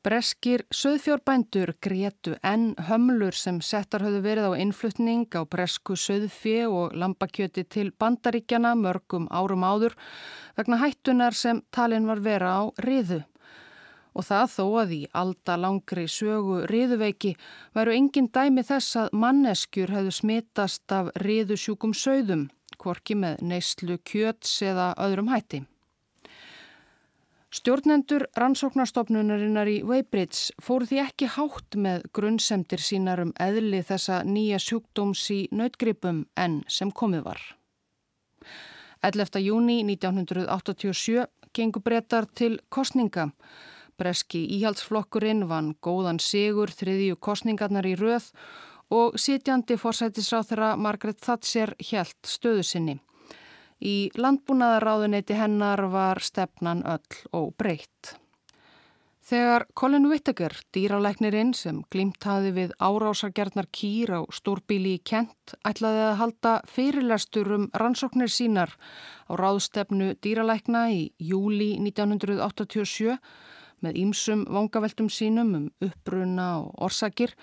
Breskir 0.00 0.62
söðfjórbændur 0.72 1.74
grétu 1.84 2.34
enn 2.40 2.70
hömlur 2.88 3.36
sem 3.36 3.58
settar 3.60 4.00
höfðu 4.00 4.22
verið 4.24 4.46
á 4.48 4.52
innflutning 4.64 5.26
á 5.36 5.44
bresku 5.44 5.92
söðfjö 5.92 6.66
og 6.72 6.94
lambakjöti 6.96 7.66
til 7.68 7.90
bandaríkjana 8.00 8.72
mörgum 8.80 9.28
árum 9.28 9.62
áður 9.62 9.94
vegna 10.56 10.80
hættunar 10.80 11.36
sem 11.36 11.60
talin 11.70 12.08
var 12.08 12.24
vera 12.24 12.54
á 12.58 12.62
riðu. 12.80 13.20
Og 14.16 14.24
það 14.26 14.46
þó 14.56 14.64
að 14.82 14.94
í 14.96 15.02
alda 15.14 15.58
langri 15.60 16.06
sögu 16.08 16.64
riðuveiki 16.66 17.36
væru 17.76 17.92
engin 17.94 18.32
dæmi 18.32 18.64
þess 18.66 18.96
að 19.04 19.12
manneskjur 19.14 19.92
hefðu 19.94 20.16
smitast 20.16 20.96
af 20.96 21.12
riðusjúkum 21.22 21.92
söðum, 21.94 22.48
hvorki 22.78 23.16
með 23.18 23.42
neyslu 23.42 23.98
kjöts 24.04 24.60
eða 24.62 24.92
öðrum 25.00 25.30
hætti. 25.32 25.64
Stjórnendur 27.50 28.28
rannsóknarstofnunarinnar 28.38 29.66
í 29.66 29.80
Weybridge 29.82 30.54
fóru 30.62 30.86
því 30.86 31.00
ekki 31.02 31.30
hátt 31.34 31.74
með 31.74 32.04
grunnsemdir 32.14 32.78
sínar 32.78 33.24
um 33.24 33.32
eðli 33.42 33.80
þessa 33.88 34.20
nýja 34.22 34.60
sjúkdóms 34.62 35.24
í 35.34 35.40
nautgripum 35.50 36.28
enn 36.38 36.60
sem 36.70 36.92
komið 36.94 37.24
var. 37.26 37.42
11. 39.02 39.42
júni 39.42 39.80
1987 39.88 41.26
gengur 41.56 41.82
breytar 41.82 42.30
til 42.30 42.60
kostninga. 42.70 43.32
Breski 43.98 44.44
íhaldsflokkurinn 44.60 45.48
vann 45.50 45.74
góðan 45.82 46.22
sigur 46.22 46.70
þriðju 46.70 47.18
kostningarnar 47.18 47.88
í 47.88 47.96
röð 47.98 48.30
og 48.90 49.18
sitjandi 49.18 49.76
fórsætisráþara 49.78 50.74
Margaret 50.76 51.20
Thatcher 51.22 51.74
helt 51.92 52.18
stöðu 52.26 52.64
sinni. 52.66 52.96
Í 53.80 54.10
landbúnaðaráðuneyti 54.18 55.38
hennar 55.38 55.86
var 55.92 56.20
stefnan 56.20 56.82
öll 56.84 57.22
og 57.32 57.54
breytt. 57.56 58.16
Þegar 59.30 59.66
Colin 59.78 60.08
Whittaker, 60.10 60.50
dýralæknirinn 60.74 61.52
sem 61.54 61.84
glimt 61.92 62.24
hafi 62.26 62.50
við 62.56 62.72
árásargerðnar 62.82 63.68
kýr 63.70 64.10
á 64.18 64.20
stórbíli 64.34 64.96
í 64.96 65.02
Kent, 65.06 65.54
ætlaði 65.62 66.00
að 66.08 66.16
halda 66.18 66.54
fyrirlestur 66.66 67.52
um 67.54 67.68
rannsóknir 67.70 68.32
sínar 68.32 68.74
á 69.30 69.32
ráðstefnu 69.38 70.16
dýralækna 70.18 70.88
í 70.90 71.04
júli 71.22 71.76
1987 71.78 73.20
með 73.86 74.00
ýmsum 74.02 74.42
vangaveltum 74.50 75.12
sínum 75.12 75.54
um 75.60 75.70
uppbruna 75.78 76.48
og 76.64 76.88
orsakir, 76.90 77.36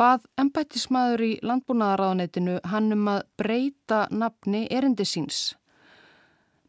bað 0.00 0.24
embættismadur 0.40 1.20
í 1.26 1.32
landbúnaðaráðanetinu 1.44 2.60
hann 2.72 2.94
um 2.94 3.08
að 3.12 3.24
breyta 3.36 4.06
nafni 4.08 4.62
erindi 4.72 5.04
síns. 5.04 5.40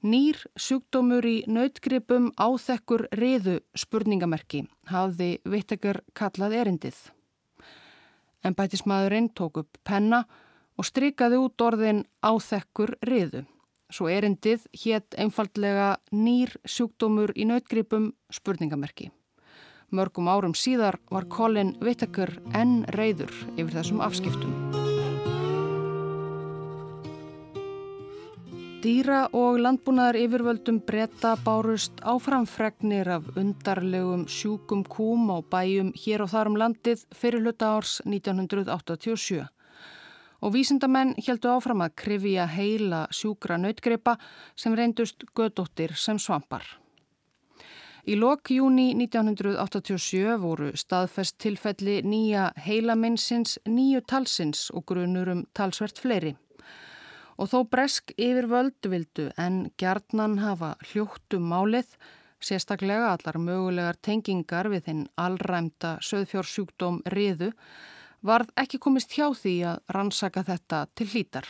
Nýr 0.01 0.39
sjúkdómur 0.59 1.27
í 1.29 1.37
nautgripum 1.47 2.31
áþekkur 2.35 3.05
riðu 3.15 3.59
spurningamerki 3.77 4.65
hafði 4.89 5.35
vittekar 5.45 6.01
kallað 6.17 6.57
erindið. 6.63 6.97
Embættismadurinn 8.43 9.29
tók 9.37 9.61
upp 9.61 9.79
penna 9.85 10.25
og 10.75 10.89
strykaði 10.89 11.39
út 11.45 11.61
orðin 11.61 12.03
áþekkur 12.25 12.97
riðu. 13.05 13.45
Svo 13.91 14.09
erindið 14.09 14.65
hétt 14.83 15.15
einfallega 15.19 15.93
nýr 16.11 16.57
sjúkdómur 16.65 17.35
í 17.35 17.45
nautgripum 17.47 18.11
spurningamerki. 18.33 19.11
Mörgum 19.91 20.29
árum 20.31 20.53
síðar 20.55 20.95
var 21.11 21.25
Colin 21.27 21.73
Whittaker 21.83 22.37
enn 22.55 22.85
reyður 22.95 23.33
yfir 23.57 23.73
þessum 23.75 23.99
afskiptum. 24.05 24.53
Dýra 28.81 29.27
og 29.37 29.59
landbúnaðar 29.61 30.17
yfirvöldum 30.17 30.79
breyta 30.87 31.35
bárust 31.45 31.99
áframfregnir 32.01 33.11
af 33.13 33.27
undarlegum 33.37 34.23
sjúkum 34.31 34.81
kúm 34.87 35.27
á 35.29 35.37
bæjum 35.43 35.91
hér 35.93 36.23
og 36.23 36.31
þar 36.31 36.49
um 36.49 36.57
landið 36.57 37.03
fyrir 37.13 37.43
hluta 37.43 37.75
árs 37.75 37.99
1987. 38.07 39.43
Og 40.41 40.55
vísindamenn 40.55 41.13
heldu 41.19 41.51
áfram 41.51 41.83
að 41.85 41.97
krifja 42.01 42.47
heila 42.49 43.03
sjúkra 43.13 43.59
nautgreipa 43.61 44.15
sem 44.55 44.73
reyndust 44.73 45.27
gödóttir 45.35 45.93
sem 45.93 46.17
svampar. 46.17 46.63
Í 48.09 48.15
lok 48.17 48.49
júni 48.49 48.95
1987 48.97 50.37
voru 50.41 50.71
staðfest 50.73 51.35
tilfelli 51.43 51.99
nýja 52.01 52.47
heilamennsins 52.65 53.59
nýju 53.69 54.01
talsins 54.09 54.71
og 54.73 54.87
grunur 54.89 55.29
um 55.29 55.43
talsvert 55.53 56.01
fleiri. 56.01 56.33
Og 57.37 57.51
þó 57.53 57.59
bresk 57.69 58.15
yfir 58.17 58.49
völdu 58.49 58.89
vildu 58.89 59.29
en 59.37 59.67
gjarnan 59.77 60.39
hafa 60.41 60.73
hljóttum 60.89 61.45
málið, 61.53 61.93
sérstaklega 62.41 63.13
allar 63.13 63.37
mögulegar 63.37 64.01
tengingar 64.01 64.69
við 64.73 64.87
þinn 64.89 65.07
allræmta 65.21 65.99
söðfjórsjúkdóm 66.01 67.03
riðu, 67.13 67.51
varð 68.25 68.49
ekki 68.57 68.81
komist 68.81 69.13
hjá 69.13 69.29
því 69.29 69.59
að 69.75 69.83
rannsaka 69.93 70.45
þetta 70.49 70.87
til 70.97 71.13
hlítar. 71.13 71.45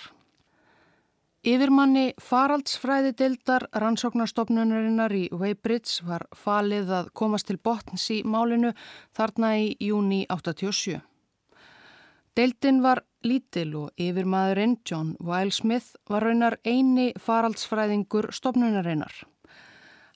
Yfirmanni 1.42 2.12
faraldsfræði 2.22 3.16
deildar 3.18 3.64
rannsóknarstofnunarinnar 3.82 5.16
í 5.18 5.24
Weybridge 5.34 6.04
var 6.06 6.28
falið 6.38 6.92
að 6.94 7.10
komast 7.18 7.50
til 7.50 7.58
botns 7.58 8.06
í 8.14 8.20
málinu 8.22 8.76
þarna 9.18 9.50
í 9.58 9.72
júni 9.82 10.20
87. 10.30 11.00
Deildin 12.38 12.84
var 12.86 13.02
lítil 13.26 13.74
og 13.82 13.90
yfirmaðurinn 13.98 14.78
John 14.86 15.16
Wilesmith 15.18 15.98
var 16.06 16.30
raunar 16.30 16.60
eini 16.62 17.10
faraldsfræðingur 17.18 18.30
stofnunarinnar. 18.38 19.24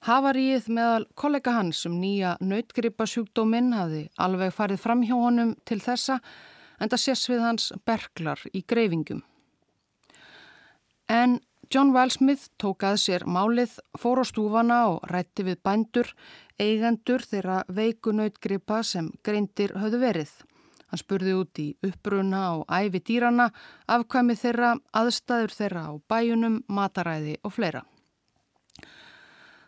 Havaríið 0.05 0.69
meðal 0.69 1.09
kollega 1.17 1.57
hans 1.57 1.88
um 1.89 1.97
nýja 2.05 2.38
nautgripasjúkdóminn 2.38 3.73
hafi 3.73 4.05
alveg 4.21 4.53
farið 4.53 4.85
fram 4.85 5.01
hjá 5.01 5.17
honum 5.17 5.57
til 5.65 5.81
þessa 5.81 6.21
en 6.77 6.91
það 6.91 7.07
sés 7.09 7.31
við 7.33 7.47
hans 7.49 7.71
berglar 7.81 8.45
í 8.53 8.61
greifingum. 8.61 9.25
En 11.10 11.39
John 11.74 11.94
Wilesmith 11.94 12.50
tók 12.62 12.84
að 12.86 13.00
sér 13.02 13.24
málið, 13.26 13.80
fór 13.98 14.22
á 14.22 14.26
stúfana 14.26 14.80
og 14.89 15.06
rætti 15.10 15.46
við 15.48 15.58
bændur, 15.65 16.12
eigendur 16.62 17.26
þeirra 17.26 17.63
veikunnautgripa 17.68 18.84
sem 18.86 19.10
greindir 19.26 19.74
höfðu 19.78 20.02
verið. 20.02 20.32
Hann 20.89 21.02
spurði 21.02 21.34
út 21.34 21.60
í 21.62 21.65
uppbruna 21.84 22.44
og 22.60 22.70
æfi 22.70 23.02
dýrana, 23.10 23.50
afkvæmi 23.89 24.38
þeirra, 24.38 24.76
aðstæður 24.94 25.58
þeirra 25.58 25.84
á 25.89 25.94
bæjunum, 26.08 26.62
mataræði 26.70 27.36
og 27.44 27.56
fleira. 27.58 27.84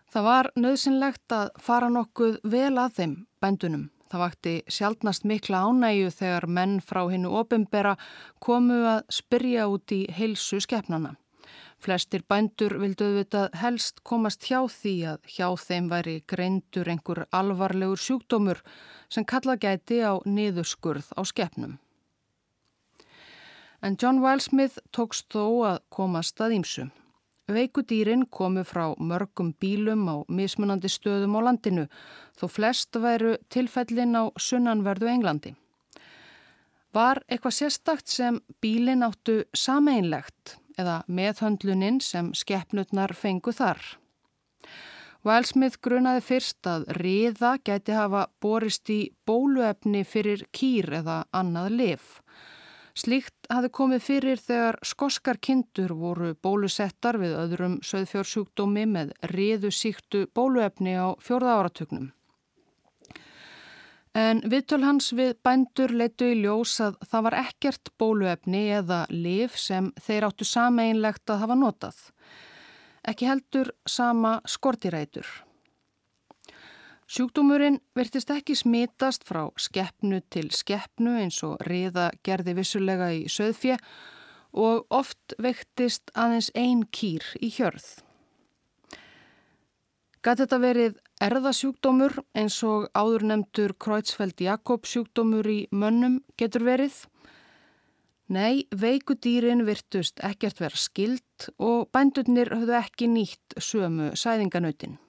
Það 0.08 0.24
var 0.30 0.52
nöðsynlegt 0.56 1.34
að 1.36 1.50
fara 1.60 1.90
nokkuð 1.92 2.40
vel 2.48 2.78
að 2.78 2.98
þeim 3.02 3.16
bændunum. 3.42 3.90
Það 4.08 4.24
vakti 4.24 4.54
sjálfnast 4.72 5.26
mikla 5.28 5.66
ánægju 5.68 6.12
þegar 6.16 6.48
menn 6.48 6.78
frá 6.80 7.02
hinnu 7.12 7.34
opimbera 7.42 7.98
komu 8.40 8.86
að 8.88 9.02
spyrja 9.12 9.68
út 9.68 9.92
í 9.92 10.06
heilsu 10.08 10.62
skeppnana. 10.64 11.18
Flestir 11.78 12.24
bændur 12.26 12.74
vildu 12.82 13.06
auðvitað 13.06 13.54
helst 13.62 14.00
komast 14.08 14.48
hjá 14.50 14.64
því 14.66 14.94
að 15.14 15.28
hjá 15.30 15.48
þeim 15.62 15.90
væri 15.92 16.16
greindur 16.26 16.90
einhver 16.90 17.28
alvarlegur 17.30 18.02
sjúkdómur 18.02 18.64
sem 19.14 19.26
kalla 19.26 19.56
gæti 19.62 20.02
á 20.02 20.18
niðurskurð 20.26 21.14
á 21.14 21.22
skeppnum. 21.22 21.78
En 23.86 23.98
John 24.02 24.24
Wilesmith 24.24 24.82
tókst 24.90 25.30
þó 25.30 25.44
að 25.70 25.84
komast 25.94 26.42
að 26.42 26.58
ímsu. 26.58 26.88
Veikudýrin 27.48 28.26
komu 28.26 28.66
frá 28.68 28.90
mörgum 28.98 29.54
bílum 29.62 30.10
á 30.10 30.16
mismunandi 30.28 30.90
stöðum 30.92 31.38
á 31.38 31.42
landinu 31.46 31.86
þó 32.36 32.46
flest 32.50 32.98
væru 32.98 33.38
tilfellin 33.54 34.18
á 34.18 34.34
sunnanverðu 34.34 35.14
Englandi. 35.14 35.54
Var 36.92 37.22
eitthvað 37.30 37.60
sérstakt 37.62 38.10
sem 38.10 38.42
bílin 38.60 39.06
áttu 39.06 39.44
sameinlegt 39.54 40.58
eða 40.78 41.02
meðhöndlunin 41.08 42.02
sem 42.04 42.34
skeppnutnar 42.38 43.14
fengu 43.18 43.54
þar. 43.56 43.82
Wilesmith 45.28 45.82
grunaði 45.84 46.22
fyrst 46.24 46.68
að 46.70 46.86
riða 47.02 47.58
gæti 47.66 47.96
hafa 47.98 48.28
borist 48.42 48.90
í 48.94 49.00
bóluefni 49.28 50.06
fyrir 50.08 50.46
kýr 50.56 51.02
eða 51.02 51.24
annað 51.36 51.74
lif. 51.82 52.06
Slíkt 52.98 53.50
hafi 53.54 53.70
komið 53.70 54.02
fyrir 54.02 54.40
þegar 54.42 54.80
skoskar 54.88 55.38
kindur 55.38 55.92
voru 56.00 56.32
bólusettar 56.42 57.20
við 57.22 57.36
öðrum 57.38 57.76
söðfjórsjúkdómi 57.86 58.86
með 58.90 59.12
riðu 59.34 59.70
síktu 59.70 60.24
bóluefni 60.34 60.96
á 60.98 61.14
fjórða 61.22 61.60
áratögnum. 61.60 62.08
En 64.18 64.40
viðtöl 64.50 64.82
hans 64.82 65.12
við 65.14 65.36
bændur 65.46 65.92
leitu 65.94 66.32
í 66.32 66.38
ljós 66.40 66.80
að 66.82 66.96
það 67.06 67.26
var 67.28 67.36
ekkert 67.44 67.92
bóluefni 68.02 68.64
eða 68.80 69.04
liv 69.14 69.54
sem 69.62 69.92
þeir 70.02 70.26
áttu 70.32 70.48
sameinlegt 70.48 71.30
að 71.30 71.44
hafa 71.44 71.58
notað. 71.60 72.00
Ekki 73.06 73.28
heldur 73.30 73.70
sama 73.86 74.40
skortirætur. 74.50 75.28
Sjúkdómurinn 77.08 77.78
virtist 77.96 78.34
ekki 78.34 78.58
smitast 78.58 79.24
frá 79.28 79.46
skeppnu 79.62 80.24
til 80.34 80.50
skeppnu 80.52 81.14
eins 81.22 81.38
og 81.46 81.62
riða 81.70 82.10
gerði 82.26 82.58
vissulega 82.58 83.14
í 83.16 83.28
söðfje 83.32 83.78
og 84.58 84.90
oft 84.90 85.38
vektist 85.40 86.10
aðeins 86.18 86.50
ein 86.58 86.84
kýr 86.90 87.24
í 87.38 87.52
hjörð. 87.54 87.86
Gat 90.26 90.42
þetta 90.42 90.60
verið 90.60 90.98
Erðasjúkdómur 91.18 92.14
eins 92.38 92.60
og 92.62 92.92
áður 92.94 93.24
nefndur 93.32 93.72
Kreutzfeldt 93.82 94.44
Jakob 94.46 94.86
sjúkdómur 94.86 95.48
í 95.50 95.64
mönnum 95.74 96.20
getur 96.38 96.62
verið? 96.68 96.94
Nei, 98.30 98.68
veikudýrin 98.70 99.64
virtust 99.66 100.22
ekkert 100.22 100.62
vera 100.62 100.78
skild 100.78 101.48
og 101.58 101.88
bændurnir 101.96 102.52
höfðu 102.54 102.76
ekki 102.78 103.10
nýtt 103.10 103.58
sömu 103.58 104.12
sæðinganautin. 104.14 105.00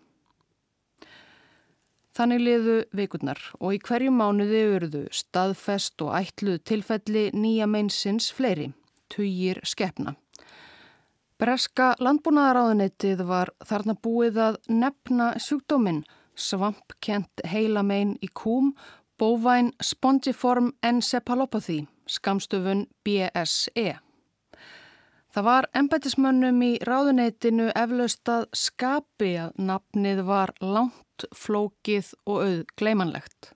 Þannig 2.16 2.40
liðu 2.40 2.78
veikudnar 2.96 3.42
og 3.60 3.76
í 3.76 3.82
hverju 3.84 4.14
mánuði 4.14 4.62
verðu 4.72 5.02
staðfest 5.12 6.00
og 6.06 6.16
ætluð 6.22 6.62
tilfelli 6.72 7.28
nýja 7.36 7.68
meinsins 7.68 8.30
fleiri, 8.32 8.70
tugir 9.12 9.60
skeppna. 9.60 10.16
Breska 11.38 11.92
landbúnaðaráðunetið 12.02 13.20
var 13.28 13.52
þarna 13.62 13.94
búið 14.02 14.40
að 14.42 14.56
nefna 14.74 15.28
sjúkdóminn 15.38 16.00
svampkent 16.34 17.42
heilamein 17.46 18.16
í 18.18 18.28
kúm 18.34 18.72
bóvæn 19.18 19.70
spongiform 19.82 20.72
encephalopathy, 20.82 21.84
skamstöfun 22.10 22.88
BSE. 23.06 24.00
Það 25.30 25.46
var 25.46 25.70
embætismönnum 25.78 26.58
í 26.66 26.72
ráðuneytinu 26.82 27.70
eflaust 27.70 28.26
að 28.34 28.48
skapi 28.58 29.34
að 29.38 29.58
nafnið 29.70 30.24
var 30.26 30.56
langt, 30.58 31.28
flókið 31.34 32.14
og 32.26 32.42
auð 32.48 32.62
gleimanlegt. 32.74 33.52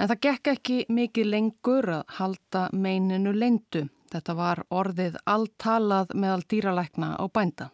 En 0.00 0.08
það 0.08 0.22
gekk 0.24 0.54
ekki 0.56 0.84
mikið 0.88 1.34
lengur 1.36 1.98
að 1.98 2.04
halda 2.16 2.70
meininu 2.72 3.36
leindu. 3.36 3.90
Þetta 4.12 4.34
var 4.36 4.64
orðið 4.68 5.16
alltalað 5.24 6.12
meðal 6.14 6.42
dýralækna 6.52 7.14
á 7.16 7.24
bænda. 7.32 7.70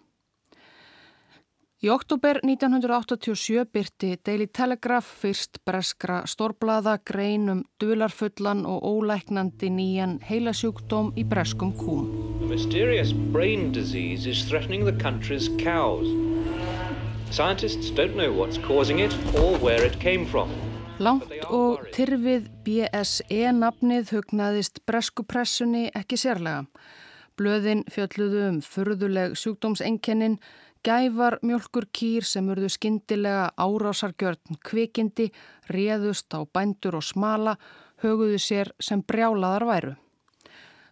Í 1.79 1.87
oktober 1.95 2.41
1987 2.43 3.69
byrti 3.71 4.09
Daily 4.27 4.49
Telegraph 4.51 5.07
fyrst 5.21 5.61
breskra 5.63 6.25
stórblaða 6.27 6.97
greinum 7.07 7.61
dularfullan 7.79 8.65
og 8.67 8.83
ólæknandi 8.83 9.71
nýjan 9.71 10.17
heilasjúkdóm 10.27 11.13
í 11.15 11.23
breskum 11.23 11.71
kúm. 11.79 12.11
A 12.43 12.51
mysterious 12.51 13.13
brain 13.13 13.71
disease 13.71 14.27
is 14.27 14.43
threatening 14.51 14.87
the 14.91 14.99
country's 14.99 15.47
cows. 15.63 16.11
Scientists 17.31 17.91
don't 17.95 18.17
know 18.17 18.33
what's 18.33 18.59
causing 18.59 18.99
it 18.99 19.15
or 19.39 19.55
where 19.63 19.85
it 19.87 20.01
came 20.01 20.27
from. 20.27 20.51
Langt 20.99 21.31
og 21.55 21.85
tyrfið 21.95 22.49
BSE 22.67 23.53
nafnið 23.55 24.09
hugnaðist 24.17 24.81
breskupressunni 24.89 25.85
ekki 25.95 26.19
sérlega. 26.19 26.65
Blöðin 27.39 27.85
fjölluðu 27.87 28.41
um 28.49 28.59
furðuleg 28.67 29.37
sjúkdómsenkennin, 29.39 30.41
gævar 30.83 31.39
mjölkur 31.47 31.87
kýr 31.95 32.27
sem 32.27 32.51
urðu 32.51 32.73
skindilega 32.75 33.47
árásargjörn 33.55 34.59
kvikindi, 34.67 35.31
réðust 35.71 36.35
á 36.35 36.43
bændur 36.43 36.99
og 36.99 37.07
smala, 37.07 37.55
höguðu 38.03 38.43
sér 38.43 38.75
sem 38.83 38.99
brjálaðar 38.99 39.71
væru. 39.71 39.97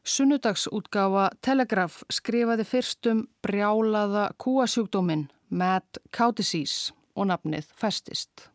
Sunnudagsútgáfa 0.07 1.33
Telegraf 1.43 2.05
skrifaði 2.15 2.63
fyrstum 2.63 3.27
brjálaða 3.43 4.29
kúasjúkdóminn 4.39 5.33
Mad 5.51 5.99
Cow 6.15 6.31
Disease 6.31 6.95
og 7.19 7.33
nafnið 7.33 7.75
festist. 7.75 8.53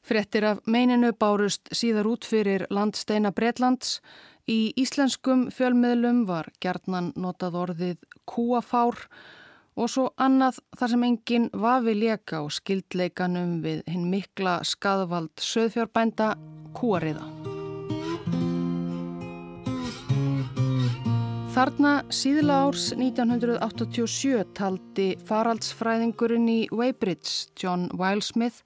Frettir 0.00 0.46
af 0.48 0.62
meininu 0.66 1.12
bárust 1.12 1.68
síðar 1.76 2.08
út 2.10 2.24
fyrir 2.24 2.64
landsteina 2.72 3.32
Breitlands. 3.36 4.00
Í 4.48 4.72
íslenskum 4.80 5.48
fjölmiðlum 5.54 6.24
var 6.26 6.48
gerðnan 6.64 7.12
notað 7.20 7.58
orðið 7.60 7.98
kúafár 8.26 9.04
og 9.76 9.92
svo 9.92 10.08
annað 10.18 10.58
þar 10.78 10.92
sem 10.94 11.06
enginn 11.06 11.46
vafi 11.52 11.94
leka 11.94 12.40
og 12.44 12.50
skildleikanum 12.56 13.60
við 13.64 13.84
hinn 13.88 14.08
mikla 14.10 14.58
skadvald 14.66 15.32
söðfjárbænda 15.40 16.34
kúariða. 16.76 17.28
Þarna 21.50 21.92
síðla 22.14 22.60
árs 22.68 22.92
1987 22.94 24.44
taldi 24.54 25.08
faraldsfræðingurinn 25.26 26.46
í 26.48 26.60
Weybridge, 26.70 27.50
John 27.58 27.88
Wilesmith, 27.98 28.62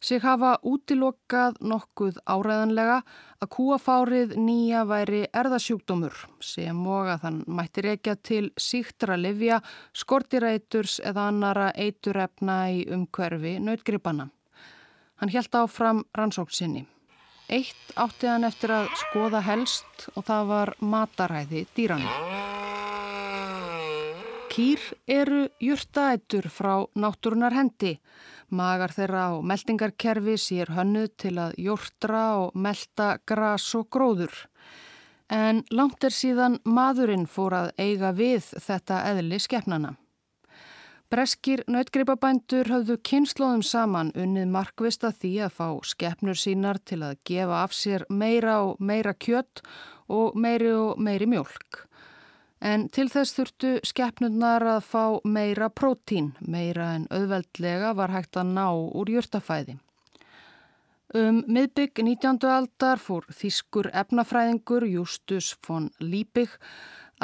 sig 0.00 0.22
hafa 0.22 0.56
útilokað 0.66 1.58
nokkuð 1.60 2.20
áræðanlega 2.28 2.98
að 3.42 3.50
kúafárið 3.54 4.34
nýja 4.38 4.84
væri 4.88 5.24
erðasjúkdómur 5.34 6.14
sem 6.44 6.86
og 6.86 7.10
að 7.14 7.24
þann 7.24 7.40
mætti 7.58 7.84
reykja 7.86 8.16
til 8.22 8.44
síktra 8.58 9.18
livja, 9.18 9.60
skortiræturs 9.92 10.98
eða 11.04 11.28
annara 11.32 11.70
eiturefna 11.74 12.60
í 12.74 12.84
umhverfi 12.94 13.58
nautgripana. 13.62 14.30
Hann 15.18 15.34
helt 15.34 15.54
áfram 15.54 16.04
rannsóksinni. 16.14 16.86
Eitt 17.48 17.94
átti 17.96 18.28
hann 18.28 18.44
eftir 18.44 18.74
að 18.76 18.90
skoða 19.00 19.40
helst 19.46 20.10
og 20.14 20.28
það 20.28 20.52
var 20.52 20.74
mataræði 20.84 21.64
dýrana. 21.74 22.37
Kýr 24.58 24.80
eru 25.06 25.44
jurtaætur 25.62 26.48
frá 26.50 26.72
náttúrunar 26.98 27.54
hendi. 27.54 27.92
Magar 28.50 28.90
þeirra 28.90 29.20
á 29.30 29.32
meldingarkerfi 29.38 30.34
sér 30.34 30.72
hönnuð 30.74 31.12
til 31.22 31.36
að 31.38 31.52
jórtra 31.62 32.22
og 32.40 32.56
melda 32.58 33.20
gras 33.22 33.68
og 33.78 33.86
gróður. 33.86 34.34
En 35.30 35.62
langt 35.70 36.02
er 36.02 36.10
síðan 36.10 36.58
maðurinn 36.66 37.28
fór 37.30 37.54
að 37.54 37.70
eiga 37.78 38.10
við 38.10 38.50
þetta 38.58 38.98
eðli 39.12 39.38
skefnana. 39.38 39.94
Breskir 41.06 41.62
nautgripabændur 41.70 42.66
höfðu 42.74 42.98
kynnslóðum 43.06 43.62
saman 43.62 44.10
unnið 44.18 44.50
markvista 44.58 45.12
því 45.14 45.36
að 45.46 45.54
fá 45.60 45.68
skefnur 45.86 46.34
sínar 46.34 46.82
til 46.82 47.04
að 47.06 47.20
gefa 47.30 47.62
af 47.62 47.78
sér 47.78 48.10
meira 48.10 48.58
og 48.66 48.82
meira 48.82 49.14
kjött 49.14 49.62
og 50.10 50.34
meiri 50.34 50.74
og 50.74 50.98
meiri 50.98 51.30
mjölk. 51.30 51.86
En 52.58 52.88
til 52.90 53.06
þess 53.06 53.36
þurftu 53.36 53.72
skeppnurnar 53.86 54.64
að 54.66 54.80
fá 54.88 55.02
meira 55.24 55.68
prótín, 55.70 56.32
meira 56.40 56.94
en 56.96 57.06
auðveldlega 57.14 57.92
var 57.94 58.10
hægt 58.10 58.38
að 58.40 58.54
ná 58.56 58.66
úr 58.74 59.12
jörtafæði. 59.14 59.78
Um 61.16 61.44
miðbygg 61.48 62.02
19. 62.04 62.42
aldar 62.52 63.00
fór 63.00 63.24
þýskur 63.32 63.86
efnafræðingur 63.96 64.84
Justus 64.90 65.54
von 65.64 65.86
Liebig 66.02 66.50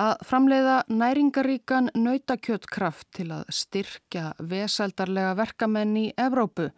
að 0.00 0.22
framleiða 0.24 0.76
næringaríkan 0.88 1.90
nautakjöttkraft 1.92 3.10
til 3.18 3.28
að 3.34 3.50
styrkja 3.52 4.30
veseldarlega 4.40 5.34
verkamenn 5.36 5.98
í 6.00 6.06
Evrópu 6.16 6.70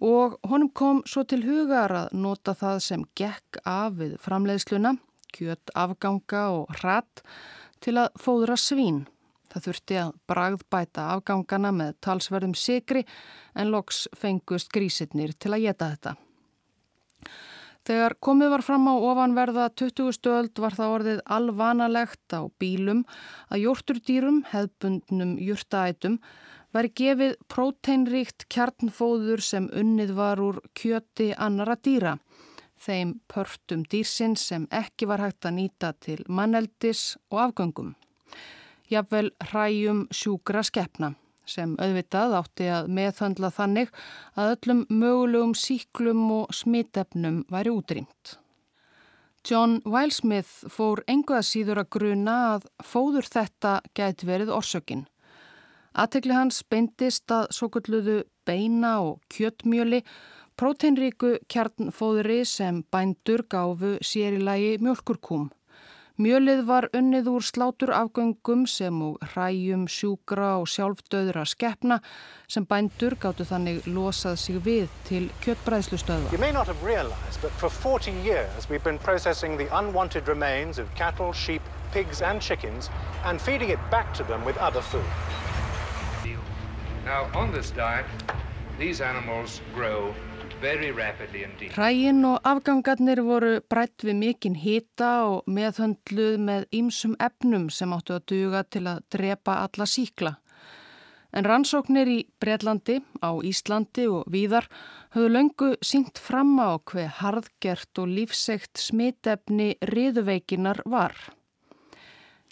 og 0.00 0.38
honum 0.48 0.70
kom 0.70 1.02
svo 1.02 1.24
til 1.28 1.42
hugar 1.44 1.92
að 1.92 2.14
nota 2.16 2.54
það 2.56 2.78
sem 2.84 3.02
gekk 3.18 3.60
af 3.68 3.98
við 3.98 4.14
framleiðsluna, 4.22 4.94
kjött 5.34 5.74
afganga 5.74 6.46
og 6.54 6.70
hratt 6.80 7.24
til 7.84 7.96
að 8.00 8.12
fóðra 8.20 8.56
svín. 8.60 9.04
Það 9.50 9.64
þurfti 9.66 9.96
að 9.98 10.10
bragðbæta 10.30 11.04
afgangana 11.16 11.70
með 11.74 11.94
talsverðum 12.06 12.54
sigri 12.54 13.02
en 13.58 13.72
loks 13.74 14.04
fengust 14.16 14.70
grísitnir 14.74 15.34
til 15.34 15.54
að 15.56 15.64
geta 15.66 15.88
þetta. 15.94 16.12
Þegar 17.90 18.14
komið 18.22 18.52
var 18.52 18.62
fram 18.62 18.86
á 18.86 18.94
ofanverða 18.94 19.66
20. 19.80 20.12
stöld 20.14 20.60
var 20.62 20.76
það 20.76 20.94
orðið 20.94 21.22
alvanalegt 21.36 22.36
á 22.36 22.46
bílum 22.60 23.02
að 23.48 23.64
jórturdýrum, 23.64 24.42
hefbundnum 24.52 25.32
júrtaætum, 25.40 26.20
væri 26.76 26.92
gefið 27.00 27.32
próteinríkt 27.50 28.46
kjarnfóður 28.52 29.42
sem 29.42 29.66
unnið 29.74 30.12
var 30.14 30.42
úr 30.44 30.60
kjöti 30.78 31.32
annara 31.34 31.74
dýra 31.80 32.18
þeim 32.80 33.14
pörtum 33.28 33.84
dýrsins 33.92 34.44
sem 34.50 34.66
ekki 34.72 35.08
var 35.10 35.22
hægt 35.24 35.46
að 35.48 35.56
nýta 35.58 35.92
til 36.00 36.20
manneldis 36.28 37.16
og 37.30 37.42
afgöngum. 37.46 37.94
Jafnvel 38.90 39.30
hræjum 39.50 40.06
sjúkra 40.10 40.64
skeppna 40.66 41.14
sem 41.50 41.72
auðvitað 41.82 42.36
átti 42.38 42.68
að 42.70 42.90
meðhandla 42.94 43.50
þannig 43.54 43.90
að 44.38 44.52
öllum 44.54 44.84
mögulegum 44.90 45.54
síklum 45.58 46.22
og 46.40 46.54
smitefnum 46.54 47.42
væri 47.50 47.72
útrýmt. 47.74 48.36
John 49.46 49.78
Wilesmith 49.88 50.68
fór 50.68 51.00
enguða 51.08 51.40
síður 51.46 51.80
að 51.82 51.92
gruna 51.96 52.34
að 52.54 52.66
fóður 52.84 53.28
þetta 53.32 53.78
gæti 53.96 54.28
verið 54.28 54.52
orsökin. 54.52 55.06
Aðtekli 55.96 56.36
hans 56.36 56.60
beindist 56.70 57.32
að 57.34 57.48
svo 57.56 57.70
kalluðu 57.72 58.20
beina 58.46 58.98
og 59.02 59.24
kjötmjöli 59.32 60.02
Próteinríku 60.60 61.38
kjarnfóðri 61.48 62.42
sem 62.44 62.82
bændur 62.92 63.46
gáfu 63.48 63.94
sér 64.04 64.34
í 64.36 64.40
lagi 64.44 64.74
mjölkurkúm. 64.84 65.46
Mjölið 66.20 66.60
var 66.68 66.86
unnið 66.92 67.30
úr 67.32 67.46
slátur 67.48 67.94
afgöngum 67.96 68.66
sem 68.68 68.98
úr 69.06 69.16
hræjum, 69.30 69.86
sjúkra 69.88 70.50
og 70.60 70.68
sjálfdöðra 70.68 71.46
skeppna 71.48 72.02
sem 72.44 72.68
bændur 72.68 73.16
gáttu 73.16 73.48
þannig 73.48 73.88
losað 73.88 74.36
sig 74.36 74.60
við 74.60 74.92
til 75.08 75.30
kjöttbræðslustöða. 75.40 76.28
You 76.36 76.44
may 76.44 76.52
not 76.52 76.68
have 76.68 76.84
realized 76.84 77.40
but 77.40 77.56
for 77.56 77.70
40 77.70 78.12
years 78.20 78.68
we've 78.68 78.84
been 78.84 79.00
processing 79.00 79.56
the 79.56 79.72
unwanted 79.72 80.28
remains 80.28 80.76
of 80.78 80.94
cattle, 80.94 81.32
sheep, 81.32 81.62
pigs 81.94 82.20
and 82.20 82.42
chickens 82.42 82.90
and 83.24 83.40
feeding 83.40 83.70
it 83.70 83.80
back 83.90 84.12
to 84.12 84.24
them 84.24 84.44
with 84.44 84.58
other 84.58 84.82
food. 84.82 85.08
Now 87.06 87.32
on 87.32 87.50
this 87.50 87.70
diet 87.70 88.04
these 88.78 89.00
animals 89.00 89.62
grow 89.72 90.12
Hrægin 90.60 92.24
og 92.28 92.42
afgangarnir 92.44 93.22
voru 93.24 93.62
brætt 93.72 94.04
við 94.04 94.18
mikinn 94.18 94.58
hýta 94.60 95.08
og 95.30 95.48
meðhöndluð 95.48 96.36
með 96.36 96.66
ýmsum 96.76 97.14
efnum 97.16 97.70
sem 97.72 97.94
áttu 97.96 98.18
að 98.18 98.26
duga 98.28 98.60
til 98.68 98.82
að 98.90 99.00
drepa 99.08 99.54
alla 99.64 99.86
síkla. 99.88 100.34
En 101.32 101.48
rannsóknir 101.48 102.12
í 102.12 102.18
Breitlandi, 102.44 102.98
á 103.24 103.30
Íslandi 103.40 104.04
og 104.12 104.28
víðar 104.28 104.68
höfðu 105.16 105.32
löngu 105.32 105.72
syngt 105.80 106.20
fram 106.20 106.52
á 106.60 106.76
hver 106.76 107.08
harðgert 107.22 108.02
og 108.02 108.12
lífsegt 108.12 108.76
smitefni 108.84 109.78
riðuveikinar 109.80 110.84
var. 110.84 111.16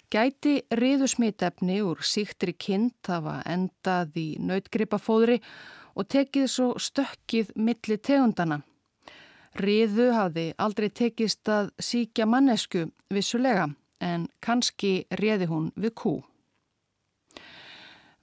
Gæti 0.09 0.63
riðusmitefni 0.73 1.83
úr 1.85 2.01
síktri 2.01 2.57
kind 2.57 2.97
hafa 3.05 3.43
endað 3.45 4.17
í 4.17 4.29
nautgripafóðri 4.41 5.37
og 5.37 5.78
tekið 6.07 6.47
svo 6.49 6.73
stökkið 6.79 7.53
milli 7.55 7.97
tegundana. 7.97 8.61
Riðu 9.59 10.11
hafði 10.13 10.53
aldrei 10.57 10.89
tekist 10.89 11.49
að 11.49 11.71
síkja 11.81 12.27
mannesku 12.29 12.85
vissulega 13.09 13.69
en 13.99 14.27
kannski 14.45 15.05
reði 15.19 15.49
hún 15.49 15.71
við 15.75 15.95
kú. 15.95 16.13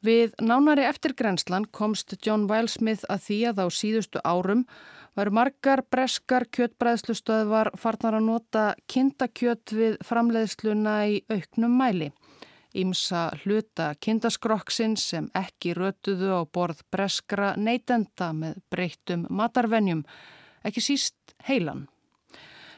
Við 0.07 0.37
nánari 0.41 0.85
eftirgrenslan 0.87 1.67
komst 1.75 2.15
John 2.23 2.47
Wilesmith 2.51 3.05
að 3.11 3.25
því 3.27 3.39
að 3.51 3.63
á 3.65 3.67
síðustu 3.75 4.23
árum 4.23 4.63
varu 5.17 5.33
margar 5.35 5.83
breskar 5.91 6.47
kjötbræðslustöðvar 6.53 7.73
farnar 7.81 8.19
að 8.19 8.27
nota 8.29 8.65
kindakjött 8.93 9.73
við 9.73 9.97
framleiðsluna 10.05 10.97
í 11.11 11.23
auknum 11.33 11.75
mæli. 11.81 12.13
Ímsa 12.77 13.31
hluta 13.43 13.93
kindaskrokksinn 14.01 14.97
sem 15.01 15.31
ekki 15.37 15.75
rötuðu 15.77 16.33
á 16.37 16.41
borð 16.45 16.83
breskra 16.93 17.55
neytenda 17.57 18.33
með 18.37 18.61
breyttum 18.71 19.27
matarvenjum, 19.31 20.05
ekki 20.67 20.85
síst 20.85 21.37
heilan. 21.49 21.87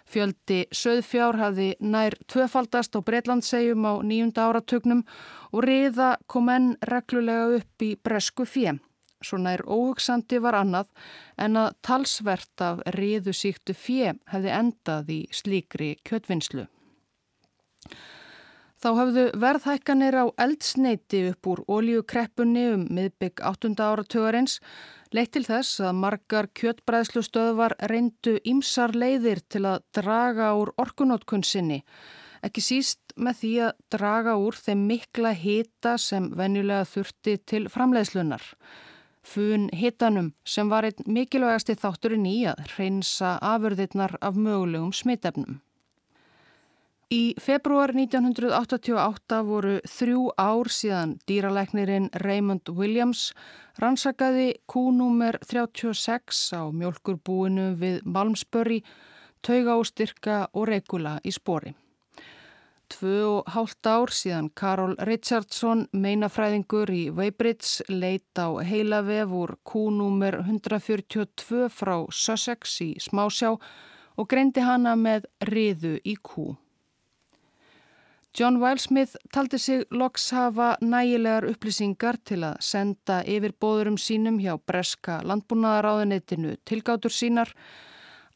Fjöldi 0.08 0.62
söðfjár 0.72 1.36
hafði 1.36 1.72
nær 1.84 2.14
tvöfaldast 2.32 2.96
á 2.96 3.04
Breitlandsegjum 3.04 3.84
á 3.84 3.92
nýjunda 4.00 4.46
áratugnum 4.48 5.02
og 5.52 5.66
riða 5.66 6.14
kom 6.26 6.48
enn 6.48 6.70
reglulega 6.88 7.58
upp 7.58 7.84
í 7.84 7.90
bresku 8.00 8.46
fjö. 8.48 8.78
Svo 9.20 9.36
nær 9.42 9.64
óhugsandi 9.66 10.38
var 10.40 10.56
annað 10.56 10.88
en 11.36 11.58
að 11.60 11.74
talsvert 11.84 12.64
af 12.64 12.80
riðu 12.96 13.34
síktu 13.36 13.74
fjö 13.76 14.14
hefði 14.32 14.54
endað 14.62 15.12
í 15.12 15.20
slíkri 15.34 15.96
kjötvinnslu. 16.06 16.68
Þá 18.78 18.88
hafðu 18.94 19.22
verðhækkanir 19.42 20.14
á 20.22 20.24
eldsneiti 20.38 21.24
upp 21.32 21.48
úr 21.50 21.64
ólíukreppunni 21.66 22.62
um 22.76 22.84
miðbygg 22.94 23.42
8. 23.42 23.72
áratögarins 23.74 24.60
leitt 25.10 25.32
til 25.34 25.42
þess 25.48 25.80
að 25.82 25.98
margar 25.98 26.46
kjötbræðslustöðvar 26.60 27.74
reyndu 27.90 28.36
ímsar 28.46 28.94
leiðir 28.94 29.42
til 29.50 29.64
að 29.66 29.82
draga 29.98 30.52
úr 30.60 30.70
orkunótkunnsynni, 30.78 31.80
ekki 32.46 32.62
síst 32.62 33.18
með 33.18 33.40
því 33.42 33.52
að 33.66 33.84
draga 33.98 34.38
úr 34.38 34.62
þeim 34.62 34.86
mikla 34.92 35.34
hita 35.34 35.98
sem 35.98 36.30
venjulega 36.38 36.86
þurfti 36.86 37.38
til 37.50 37.64
framleiðslunar. 37.74 38.44
Fun 39.26 39.66
hitanum 39.74 40.36
sem 40.46 40.70
var 40.70 40.86
einn 40.86 41.02
mikilvægasti 41.18 41.74
þátturinn 41.82 42.30
í 42.30 42.44
að 42.46 42.62
reynsa 42.78 43.40
afurðirnar 43.42 44.20
af 44.22 44.38
mögulegum 44.38 44.94
smitefnum. 44.94 45.58
Í 47.08 47.32
februar 47.40 47.94
1988 47.96 49.36
voru 49.48 49.78
þrjú 49.88 50.26
ár 50.36 50.68
síðan 50.68 51.14
dýralæknirinn 51.24 52.10
Raymond 52.20 52.68
Williams 52.68 53.30
rannsakaði 53.80 54.58
kúnúmer 54.68 55.38
36 55.40 56.42
á 56.52 56.68
mjölkurbúinu 56.68 57.70
við 57.80 58.02
Malmsbury, 58.04 58.82
taugástyrka 59.40 60.50
og 60.52 60.68
regula 60.68 61.14
í 61.24 61.32
spori. 61.32 61.72
Tvö 62.92 63.16
og 63.30 63.50
hálft 63.56 63.88
ár 63.88 64.12
síðan 64.12 64.52
Karol 64.52 64.92
Richardson, 65.08 65.88
meinafræðingur 65.96 66.92
í 66.92 67.08
Weybridge, 67.08 67.88
leit 67.88 68.36
á 68.36 68.52
heilavef 68.60 69.32
úr 69.32 69.56
kúnúmer 69.64 70.42
142 70.44 71.72
frá 71.72 72.04
Sussex 72.12 72.82
í 72.84 72.94
Smásjá 73.00 73.56
og 73.56 74.28
greindi 74.28 74.60
hana 74.60 74.92
með 74.92 75.32
riðu 75.48 75.96
í 76.04 76.20
kú. 76.20 76.52
John 78.36 78.60
Wilesmith 78.60 79.16
taldi 79.32 79.58
sig 79.58 79.84
loks 79.90 80.30
hafa 80.30 80.76
nægilegar 80.80 81.46
upplýsingar 81.48 82.18
til 82.28 82.42
að 82.44 82.58
senda 82.60 83.22
yfir 83.24 83.54
bóðurum 83.60 83.96
sínum 83.98 84.36
hjá 84.42 84.58
breska 84.68 85.22
landbúnaðaráðunetinu 85.24 86.58
tilgátur 86.68 87.14
sínar 87.14 87.54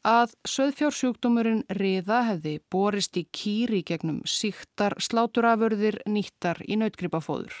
að 0.03 0.33
söðfjársjúkdómurinn 0.49 1.61
riða 1.77 2.23
hefði 2.31 2.57
borist 2.73 3.15
í 3.21 3.27
kýri 3.31 3.83
gegnum 3.87 4.23
síktar 4.27 4.97
sláturaförðir 4.99 6.01
nýttar 6.09 6.59
í 6.67 6.75
nautgripafóður. 6.81 7.53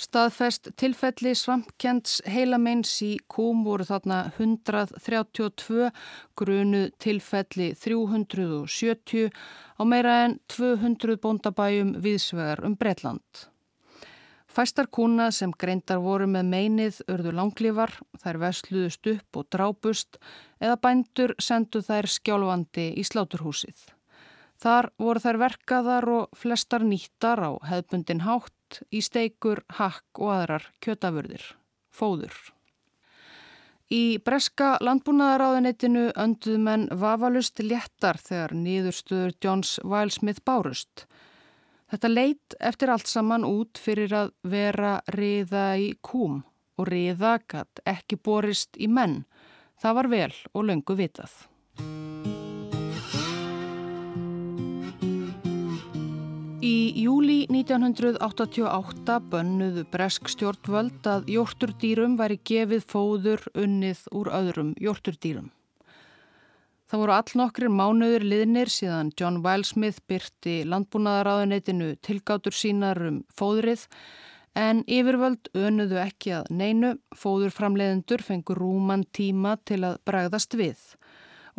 Staðfest 0.00 0.70
tilfelli 0.80 1.34
svampkjents 1.36 2.22
heilameins 2.24 2.94
í 3.04 3.10
kúm 3.28 3.66
voru 3.66 3.84
þarna 3.84 4.22
132, 4.38 5.90
grunu 6.40 6.86
tilfelli 7.04 7.66
370 7.76 9.28
á 9.76 9.82
meira 9.84 10.14
en 10.24 10.38
200 10.48 11.18
bóndabæjum 11.20 11.90
viðsvegar 12.00 12.62
um 12.64 12.78
Breitland. 12.80 13.42
Fæstar 14.48 14.88
kuna 14.88 15.28
sem 15.36 15.52
greindar 15.52 16.00
voru 16.00 16.24
með 16.26 16.48
meinið 16.54 17.02
örðu 17.12 17.34
langlífar, 17.36 17.92
þær 18.24 18.38
vesluðust 18.40 19.10
upp 19.12 19.36
og 19.36 19.50
drápust 19.52 20.16
eða 20.64 20.78
bændur 20.80 21.34
sendu 21.36 21.82
þær 21.84 22.08
skjálfandi 22.08 22.86
í 22.96 23.04
sláturhúsið. 23.04 23.84
Þar 24.60 24.90
voru 24.96 25.20
þær 25.20 25.40
verkaðar 25.44 26.08
og 26.16 26.40
flestar 26.40 26.88
nýttar 26.88 27.44
á 27.44 27.52
hefbundin 27.68 28.24
hátt 28.24 28.56
í 28.94 29.02
steikur, 29.04 29.64
hakk 29.78 30.22
og 30.22 30.32
aðrar 30.36 30.70
kjötafurðir, 30.84 31.44
fóður. 31.90 32.36
Í 33.90 34.20
breska 34.22 34.76
landbúnaðaráðinitinu 34.86 36.12
önduð 36.14 36.60
menn 36.62 36.86
vafalust 36.94 37.58
léttar 37.64 38.20
þegar 38.22 38.54
nýðurstöður 38.54 39.34
Johns 39.42 39.72
Wilesmith 39.82 40.44
bárust. 40.46 41.08
Þetta 41.90 42.12
leit 42.12 42.54
eftir 42.62 42.92
allt 42.94 43.10
saman 43.10 43.42
út 43.48 43.80
fyrir 43.82 44.14
að 44.14 44.30
vera 44.46 45.00
riða 45.10 45.64
í 45.74 45.90
kúm 46.06 46.44
og 46.78 46.86
riða 46.86 47.40
gatt 47.50 47.82
ekki 47.82 48.20
borist 48.22 48.78
í 48.78 48.86
menn. 48.86 49.24
Það 49.82 49.96
var 49.98 50.14
vel 50.14 50.34
og 50.54 50.68
löngu 50.70 50.94
vitað. 50.94 51.49
Í 56.60 56.92
júli 56.92 57.46
1988 57.48 59.14
bönnuðu 59.32 59.86
bresk 59.88 60.26
stjórnvöld 60.28 61.06
að 61.08 61.30
jórturdýrum 61.32 62.18
væri 62.18 62.36
gefið 62.44 62.84
fóður 62.84 63.46
unnið 63.56 64.02
úr 64.12 64.28
öðrum 64.36 64.74
jórturdýrum. 64.76 65.46
Það 66.92 67.00
voru 67.00 67.14
all 67.16 67.32
nokkrir 67.40 67.72
mánuður 67.72 68.26
liðnir 68.28 68.68
síðan 68.68 69.14
John 69.16 69.40
Wilesmith 69.40 70.02
byrti 70.04 70.58
landbúnaðaráðuneytinu 70.68 71.94
tilgátur 72.04 72.52
sínar 72.52 73.00
um 73.08 73.22
fóðrið 73.32 73.86
en 74.52 74.84
yfirvöld 74.84 75.48
önuðu 75.56 75.96
ekki 76.04 76.36
að 76.42 76.52
neinu, 76.60 76.98
fóðurframleðendur 77.16 78.20
fengur 78.26 78.60
rúman 78.60 79.08
tíma 79.16 79.56
til 79.64 79.80
að 79.80 80.02
bregðast 80.04 80.60
við 80.60 80.90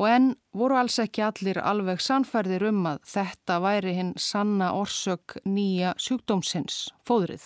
og 0.02 0.10
enn 0.10 0.32
voru 0.58 0.80
alls 0.82 0.98
ekki 1.04 1.22
allir 1.22 1.60
alveg 1.62 2.02
sannferðir 2.02 2.66
um 2.72 2.86
að 2.90 3.02
þetta 3.14 3.60
væri 3.62 3.96
hinn 4.00 4.14
sanna 4.18 4.72
orsök 4.74 5.38
nýja 5.46 5.94
sjúkdómsins, 6.02 6.88
fóðrið. 7.06 7.44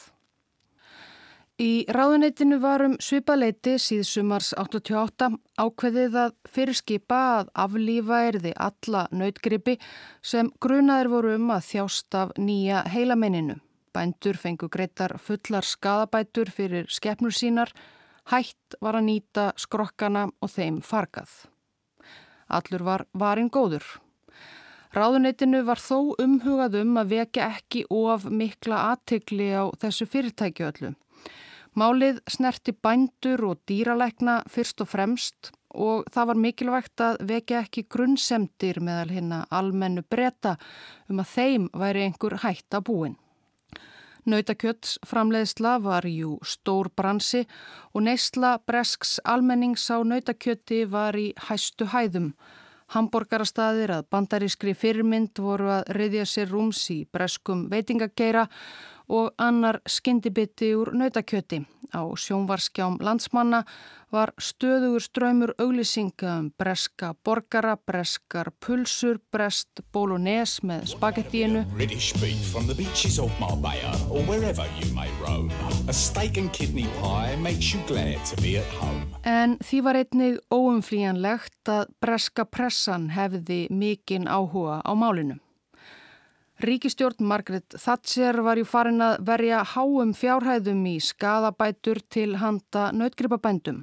Í 1.60 1.86
ráðuneytinu 1.88 2.58
varum 2.60 2.98
svipaleiti 3.00 3.78
síðsumars 3.80 4.50
88 4.60 5.30
ákveðið 5.60 6.18
að 6.20 6.34
fyrirskipa 6.52 7.20
að 7.38 7.52
aflífa 7.64 8.20
erði 8.28 8.52
alla 8.60 9.06
nautgripi 9.12 9.78
sem 10.20 10.52
grunaðir 10.60 11.12
voru 11.14 11.34
um 11.38 11.54
að 11.56 11.64
þjást 11.70 12.20
af 12.20 12.36
nýja 12.40 12.84
heilamenninu. 12.92 13.56
Bændur 13.96 14.36
fengu 14.36 14.68
greitar 14.68 15.16
fullar 15.16 15.64
skadabætur 15.64 16.52
fyrir 16.52 16.92
skefnur 16.92 17.36
sínar, 17.36 17.72
hætt 18.32 18.80
var 18.84 19.00
að 19.00 19.08
nýta 19.12 19.50
skrokkana 19.56 20.28
og 20.44 20.52
þeim 20.52 20.82
fargað. 20.84 21.55
Allur 22.48 22.84
var 22.86 23.06
varinn 23.14 23.50
góður. 23.50 23.86
Ráðuneytinu 24.96 25.64
var 25.68 25.82
þó 25.82 26.16
umhugað 26.24 26.78
um 26.80 26.94
að 27.02 27.18
vekja 27.18 27.50
ekki 27.58 27.84
of 27.92 28.30
mikla 28.32 28.78
aðtikli 28.94 29.50
á 29.52 29.68
þessu 29.82 30.08
fyrirtækju 30.08 30.70
öllum. 30.70 30.96
Málið 31.76 32.22
snerti 32.32 32.72
bændur 32.72 33.44
og 33.50 33.60
dýralækna 33.68 34.38
fyrst 34.48 34.80
og 34.86 34.88
fremst 34.94 35.52
og 35.76 36.06
það 36.16 36.30
var 36.30 36.40
mikilvægt 36.46 37.04
að 37.04 37.18
vekja 37.28 37.66
ekki 37.66 37.84
grunnsemdir 37.92 38.80
meðal 38.80 39.12
hérna 39.12 39.42
almennu 39.52 40.06
breyta 40.08 40.56
um 41.12 41.20
að 41.20 41.34
þeim 41.34 41.68
væri 41.76 42.06
einhver 42.06 42.40
hætt 42.46 42.78
að 42.78 42.88
búin. 42.88 43.18
Nautakjöts 44.26 44.96
framleiðsla 45.06 45.76
var 45.86 46.06
jú 46.10 46.40
stór 46.42 46.88
bransi 46.98 47.44
og 47.94 48.08
neysla 48.08 48.56
bresks 48.66 49.20
almennings 49.22 49.84
á 49.94 50.02
nautakjöti 50.02 50.80
var 50.90 51.14
í 51.14 51.28
hæstu 51.46 51.86
hæðum. 51.92 52.32
Hamborgarastaðir 52.96 53.94
að 53.94 54.08
bandarískri 54.10 54.74
fyrirmynd 54.74 55.38
voru 55.38 55.70
að 55.76 55.94
reyðja 56.00 56.26
sér 56.32 56.50
rúms 56.50 56.82
í 56.90 57.04
breskum 57.06 57.68
veitingageira 57.70 58.48
og 59.08 59.34
annar 59.38 59.82
skyndibiti 59.88 60.74
úr 60.76 60.94
nautakjöti. 60.94 61.66
Á 61.94 62.02
sjónvarskjám 62.18 62.98
landsmanna 63.00 63.64
var 64.12 64.32
stöðugur 64.40 65.04
ströymur 65.04 65.54
auglýsinga 65.60 66.40
um 66.40 66.50
breska 66.58 67.14
borgara, 67.24 67.76
breskar 67.78 68.52
pulsur, 68.60 69.20
brest 69.32 69.82
bólunés 69.94 70.60
með 70.64 70.88
spagettíinu. 70.96 71.64
En 79.26 79.58
því 79.64 79.82
var 79.88 80.02
einnig 80.02 80.38
óumflíjanlegt 80.52 81.74
að 81.78 81.88
breska 82.02 82.46
pressan 82.46 83.10
hefði 83.16 83.66
mikinn 83.70 84.28
áhuga 84.28 84.82
á 84.84 84.92
málinu. 84.96 85.40
Ríkistjórn 86.64 87.26
Margaret 87.28 87.76
Thatcher 87.76 88.38
var 88.40 88.56
í 88.56 88.64
farin 88.64 89.04
að 89.04 89.18
verja 89.28 89.60
háum 89.74 90.14
fjárhæðum 90.16 90.86
í 90.88 90.94
skadabætur 91.04 92.00
til 92.08 92.38
handa 92.40 92.92
nautgripabændum. 92.96 93.82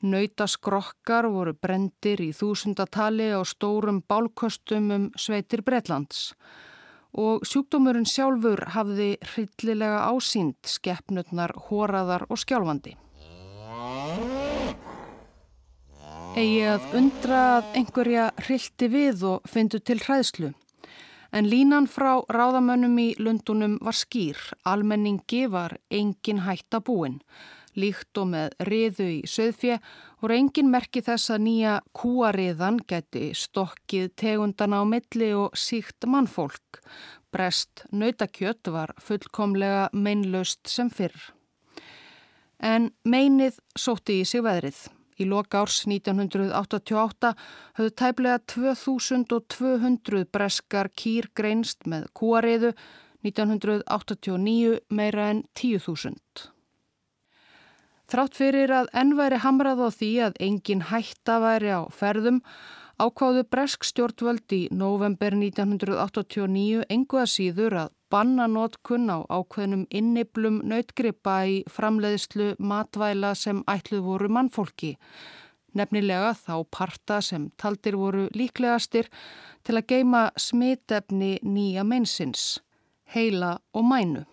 Nautaskrokkar 0.00 1.28
voru 1.28 1.52
brendir 1.52 2.22
í 2.24 2.30
þúsundatali 2.32 3.28
á 3.36 3.44
stórum 3.44 4.00
bálkostum 4.08 4.88
um 4.94 5.04
sveitir 5.20 5.60
Bretlands 5.66 6.32
og 7.18 7.44
sjúkdómurinn 7.48 8.06
sjálfur 8.08 8.62
hafði 8.72 9.16
hryllilega 9.24 10.06
ásýnd 10.08 10.56
skeppnutnar, 10.68 11.52
hóraðar 11.68 12.24
og 12.28 12.40
skjálfandi. 12.40 12.94
Egi 16.38 16.62
að 16.70 16.88
undra 16.94 17.42
að 17.58 17.76
einhverja 17.80 18.30
hryllti 18.44 18.88
við 18.92 19.24
og 19.32 19.48
fyndu 19.48 19.80
til 19.80 19.98
hræðslu. 20.04 20.52
En 21.32 21.48
línan 21.50 21.86
frá 21.90 22.22
ráðamönnum 22.32 22.96
í 23.02 23.08
Lundunum 23.20 23.76
var 23.84 23.96
skýr, 23.96 24.38
almenningi 24.64 25.44
var 25.52 25.76
engin 25.92 26.44
hætta 26.46 26.80
búin. 26.80 27.20
Líkt 27.78 28.18
og 28.18 28.30
með 28.32 28.54
riðu 28.66 29.06
í 29.12 29.18
söðfje 29.28 29.76
voru 30.22 30.34
engin 30.34 30.70
merki 30.72 31.02
þess 31.04 31.30
að 31.34 31.44
nýja 31.44 31.74
kúariðan 31.94 32.80
geti 32.90 33.28
stokkið 33.36 34.08
tegundana 34.18 34.80
á 34.82 34.84
milli 34.88 35.30
og 35.36 35.54
síkt 35.54 36.08
mannfólk. 36.08 36.80
Brest 37.30 37.84
nautakjött 37.92 38.72
var 38.72 38.96
fullkomlega 38.98 39.90
meinlaust 39.92 40.64
sem 40.66 40.90
fyrr. 40.90 41.18
En 42.58 42.90
meinið 43.04 43.60
sótti 43.78 44.22
í 44.22 44.26
sig 44.26 44.42
veðrið. 44.42 44.88
Í 45.18 45.26
loka 45.26 45.64
árs 45.64 45.80
1988 45.90 47.32
höfðu 47.78 47.94
tæplega 47.98 48.38
2200 48.54 50.28
breskar 50.30 50.90
kýr 50.94 51.30
greinst 51.34 51.88
með 51.90 52.06
kúariðu, 52.14 52.72
1989 53.26 54.78
meira 54.94 55.30
en 55.32 55.42
10.000. 55.58 56.52
Þrátt 58.08 58.38
fyrir 58.38 58.70
að 58.72 58.86
ennværi 58.96 59.40
hamrað 59.42 59.82
á 59.84 59.88
því 59.92 60.12
að 60.28 60.38
engin 60.46 60.86
hætta 60.88 61.40
væri 61.42 61.74
á 61.76 61.82
ferðum, 61.92 62.38
ákváðu 62.98 63.44
bresk 63.46 63.86
stjórnvöld 63.86 64.52
í 64.54 64.60
november 64.74 65.34
1989 65.38 66.86
engu 66.90 67.20
að 67.22 67.30
síður 67.30 67.76
að 67.84 67.92
banna 68.10 68.48
nótkunn 68.50 69.10
á 69.12 69.22
ákveðnum 69.30 69.84
inniblum 69.94 70.60
nautgripa 70.66 71.40
í 71.46 71.60
framleiðslu 71.70 72.54
matvæla 72.58 73.34
sem 73.38 73.60
ætluð 73.70 74.02
voru 74.06 74.30
mannfólki. 74.34 74.96
Nefnilega 75.78 76.32
þá 76.34 76.54
parta 76.74 77.20
sem 77.22 77.50
taldir 77.60 77.98
voru 78.00 78.26
líklegastir 78.34 79.10
til 79.62 79.76
að 79.78 79.86
geima 79.92 80.24
smitefni 80.40 81.36
nýja 81.44 81.84
meinsins, 81.86 82.58
heila 83.14 83.58
og 83.76 83.86
mænu. 83.86 84.24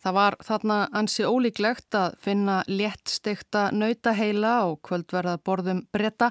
Það 0.00 0.16
var 0.16 0.34
þarna 0.40 0.76
ansi 0.96 1.26
ólíklegt 1.28 1.94
að 1.94 2.14
finna 2.24 2.62
léttstekta 2.66 3.66
nautaheila 3.76 4.54
og 4.70 4.78
kvöldverðað 4.88 5.42
borðum 5.44 5.82
bretta 5.92 6.30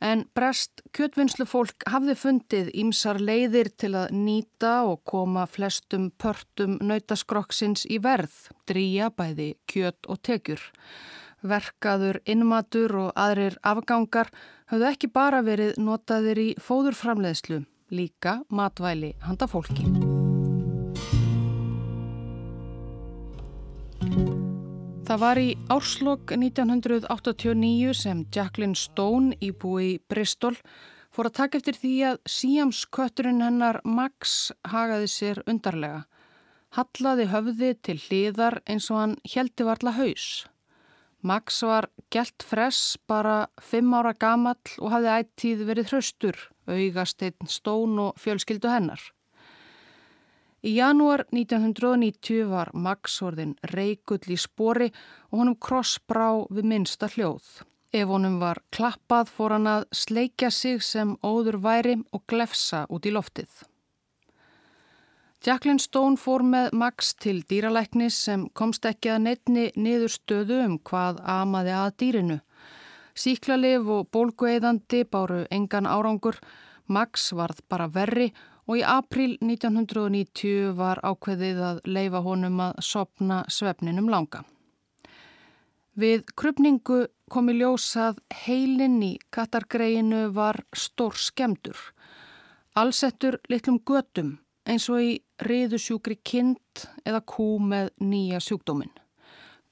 en 0.00 0.24
brest 0.34 0.82
kjötvinnslufólk 0.96 1.84
hafði 1.92 2.16
fundið 2.18 2.70
ímsar 2.82 3.20
leiðir 3.20 3.70
til 3.78 3.92
að 4.00 4.14
nýta 4.16 4.80
og 4.88 5.02
koma 5.08 5.46
flestum 5.46 6.10
pörtum 6.20 6.78
nautaskrokksins 6.80 7.86
í 7.86 8.00
verð, 8.02 8.32
drýja 8.68 9.10
bæði 9.14 9.52
kjöt 9.70 10.08
og 10.08 10.22
tekjur. 10.26 10.64
Verkaður, 11.40 12.20
innmatur 12.28 12.96
og 13.06 13.12
aðrir 13.16 13.56
afgangar 13.64 14.28
höfðu 14.72 14.90
ekki 14.90 15.12
bara 15.12 15.40
verið 15.44 15.78
notaðir 15.80 16.42
í 16.42 16.48
fóðurframleðslu, 16.60 17.62
líka 17.96 18.40
matvæli 18.52 19.14
handa 19.24 19.48
fólki. 19.48 19.88
Það 25.10 25.18
var 25.24 25.38
í 25.42 25.46
árslokk 25.74 26.32
1989 26.36 27.94
sem 27.98 28.20
Jacqueline 28.30 28.78
Stone 28.78 29.34
íbúi 29.42 29.96
Bristol 30.06 30.54
fór 31.10 31.26
að 31.26 31.34
taka 31.40 31.58
eftir 31.58 31.74
því 31.80 31.90
að 32.12 32.20
síamskötturinn 32.30 33.42
hennar 33.42 33.80
Max 33.82 34.52
hagaði 34.70 35.10
sér 35.10 35.42
undarlega. 35.50 36.04
Hallaði 36.78 37.26
höfði 37.32 37.72
til 37.88 37.98
hliðar 38.04 38.60
eins 38.70 38.86
og 38.94 39.00
hann 39.00 39.18
heldi 39.34 39.66
varla 39.66 39.96
haus. 39.98 40.28
Max 41.26 41.58
var 41.66 41.90
gælt 42.14 42.46
fress 42.46 42.94
bara 43.10 43.48
fimm 43.58 43.90
ára 43.98 44.14
gamall 44.14 44.78
og 44.78 44.94
hafði 44.94 45.16
ættíð 45.16 45.66
verið 45.72 45.90
hraustur, 45.90 46.38
augasteinn 46.70 47.50
Stone 47.50 48.12
og 48.12 48.22
fjölskyldu 48.22 48.70
hennar. 48.70 49.02
Í 50.60 50.74
janúar 50.76 51.22
1990 51.32 52.44
var 52.50 52.68
Max 52.76 53.14
orðin 53.24 53.54
reikull 53.72 54.20
í 54.28 54.36
spori 54.36 54.90
og 55.30 55.38
honum 55.40 55.56
krossbrá 55.56 56.26
við 56.52 56.68
minsta 56.68 57.08
hljóð. 57.08 57.62
Ef 57.96 58.12
honum 58.12 58.36
var 58.42 58.60
klappað 58.70 59.32
fór 59.32 59.56
hann 59.56 59.70
að 59.70 59.86
sleikja 59.96 60.50
sig 60.52 60.84
sem 60.84 61.16
óður 61.24 61.58
væri 61.64 61.96
og 62.12 62.26
glefsa 62.28 62.84
út 62.92 63.08
í 63.08 63.14
loftið. 63.16 63.48
Jacqueline 65.40 65.80
Stone 65.80 66.20
fór 66.20 66.44
með 66.44 66.74
Max 66.76 67.14
til 67.16 67.38
dýralæknis 67.48 68.20
sem 68.28 68.44
komst 68.52 68.84
ekki 68.84 69.14
að 69.14 69.22
neittni 69.24 69.66
niður 69.80 70.12
stöðu 70.12 70.60
um 70.66 70.76
hvað 70.84 71.22
amaði 71.24 71.72
að 71.72 71.94
dýrinu. 72.02 72.38
Síklarlif 73.16 73.88
og 73.88 74.10
bólgueðandi 74.12 75.06
báru 75.08 75.46
engan 75.50 75.88
árangur, 75.88 76.36
Max 76.86 77.30
varð 77.32 77.64
bara 77.72 77.88
verri 77.88 78.28
og 78.70 78.78
í 78.78 78.82
april 78.86 79.32
1990 79.42 80.76
var 80.78 81.00
ákveðið 81.02 81.60
að 81.66 81.78
leifa 81.90 82.20
honum 82.22 82.60
að 82.62 82.76
sopna 82.86 83.40
svefninum 83.50 84.06
langa. 84.12 84.44
Við 85.98 86.28
krupningu 86.38 87.08
kom 87.30 87.50
í 87.50 87.56
ljósað 87.58 88.20
heilin 88.44 89.00
í 89.02 89.16
katargreinu 89.34 90.28
var 90.36 90.60
stór 90.70 91.18
skemdur. 91.18 91.74
Allsettur 92.78 93.40
litlum 93.50 93.80
götum 93.82 94.36
eins 94.70 94.86
og 94.86 95.02
í 95.02 95.10
riðusjúkri 95.42 96.20
kind 96.22 96.86
eða 97.02 97.24
kú 97.26 97.56
með 97.58 97.90
nýja 97.98 98.38
sjúkdóminn. 98.38 98.94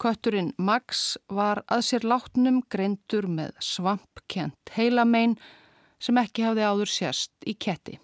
Kötturinn 0.03 0.51
Max 0.59 1.14
var 1.30 1.62
að 1.70 1.86
sér 1.86 2.07
látnum 2.07 2.61
greintur 2.70 3.30
með 3.30 3.55
svampkent 3.62 4.74
heilamein 4.74 5.38
sem 6.03 6.18
ekki 6.18 6.46
hafði 6.46 6.66
áður 6.66 6.94
sérst 6.99 7.34
í 7.46 7.55
ketti. 7.55 8.01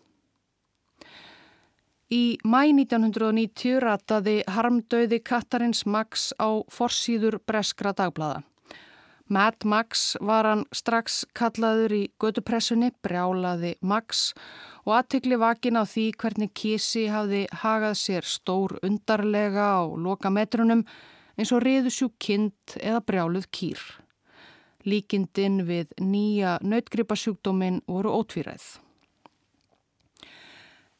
Í 2.14 2.36
mæ 2.44 2.68
1990 2.68 3.80
rataði 3.82 4.34
harmdauði 4.54 5.18
Katarins 5.24 5.82
Max 5.88 6.30
á 6.38 6.62
forsýður 6.70 7.40
breskra 7.48 7.94
dagblada. 7.96 8.42
Mad 9.26 9.64
Max 9.64 10.02
var 10.20 10.44
hann 10.44 10.66
strax 10.68 11.22
kallaður 11.34 11.94
í 11.96 12.02
gödupressunni, 12.20 12.90
brjálaði 13.02 13.72
Max 13.80 14.34
og 14.84 14.98
aðtikli 14.98 15.38
vakin 15.40 15.80
á 15.80 15.88
því 15.88 16.06
hvernig 16.20 16.52
Kísi 16.52 17.06
hafði 17.08 17.46
hagað 17.64 17.96
sér 18.02 18.28
stór 18.28 18.76
undarlega 18.84 19.66
á 19.80 19.82
lokametrunum 19.88 20.84
eins 21.40 21.54
og 21.56 21.64
riðusjú 21.64 22.12
kind 22.20 22.76
eða 22.82 23.00
brjáluð 23.08 23.48
kýr. 23.48 23.80
Líkindin 24.84 25.62
við 25.64 25.96
nýja 26.04 26.58
nautgripasjúkdómin 26.60 27.80
voru 27.88 28.12
ótvíræð. 28.20 28.74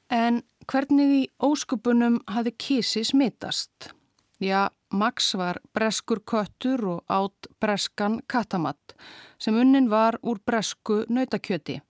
En 0.09 0.43
hvernig 0.71 1.13
í 1.17 1.23
óskupunum 1.43 2.21
hafi 2.31 2.53
kísi 2.59 3.05
smitast? 3.05 3.93
Já, 4.43 4.69
Max 4.93 5.35
var 5.35 5.59
breskur 5.75 6.21
köttur 6.27 6.83
og 6.87 7.05
átt 7.11 7.49
breskan 7.61 8.21
katamatt 8.29 8.95
sem 9.39 9.57
unnin 9.57 9.89
var 9.91 10.19
úr 10.23 10.39
bresku 10.47 11.05
nautakjöti. 11.09 11.81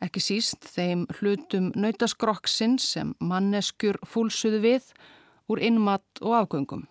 Ekki 0.00 0.20
síst 0.20 0.64
þeim 0.64 1.06
hlutum 1.18 1.70
nautaskrokksinn 1.76 2.78
sem 2.80 3.14
manneskjur 3.20 4.00
fúlsuðu 4.06 4.62
við 4.64 4.92
úr 5.52 5.60
innmatt 5.60 6.22
og 6.22 6.36
afgöngum. 6.40 6.86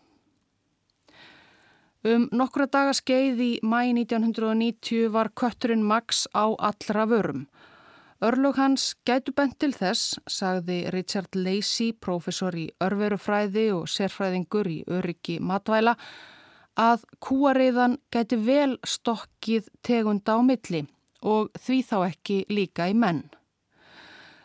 Um 2.06 2.30
nokkura 2.32 2.70
daga 2.72 2.94
skeið 2.96 3.42
í 3.44 3.52
mæ 3.60 3.92
1990 3.92 5.10
var 5.12 5.34
kötturinn 5.36 5.84
Max 5.84 6.28
á 6.32 6.48
allra 6.56 7.06
vörum 7.10 7.48
Örlug 8.20 8.58
hans 8.60 8.98
gætu 9.08 9.32
bent 9.32 9.56
til 9.64 9.72
þess, 9.72 10.18
sagði 10.28 10.90
Richard 10.92 11.38
Lacey, 11.40 11.94
professor 11.96 12.52
í 12.52 12.66
örverufræði 12.84 13.70
og 13.78 13.88
sérfræðingur 13.88 14.68
í 14.68 14.82
öryggi 14.92 15.38
matvæla, 15.40 15.94
að 16.76 17.06
kúariðan 17.24 17.96
gæti 18.12 18.40
vel 18.44 18.76
stokkið 18.84 19.72
tegunda 19.88 20.36
á 20.36 20.40
milli 20.44 20.84
og 21.24 21.48
því 21.56 21.80
þá 21.88 21.98
ekki 22.10 22.40
líka 22.52 22.92
í 22.92 22.96
menn. 22.96 23.24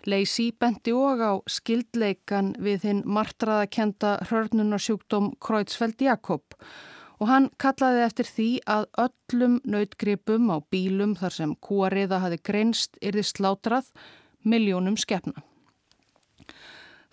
Lacey 0.06 0.52
benti 0.54 0.94
og 0.94 1.18
á 1.18 1.32
skildleikan 1.50 2.54
við 2.62 2.86
hinn 2.86 3.04
martraðakenda 3.10 4.20
hörnunarsjúkdóm 4.30 5.32
Kreutzfeldt 5.42 6.04
Jakob 6.04 6.44
og 6.54 6.93
hann 7.30 7.48
kallaði 7.62 8.02
eftir 8.04 8.26
því 8.26 8.48
að 8.66 8.86
öllum 9.06 9.60
nautgripum 9.64 10.50
á 10.50 10.58
bílum 10.70 11.14
þar 11.18 11.36
sem 11.38 11.56
kúariða 11.62 12.20
hafi 12.24 12.40
greinst 12.42 12.98
yrði 13.00 13.22
slátrað 13.22 13.90
miljónum 14.42 14.96
skefna. 14.98 15.44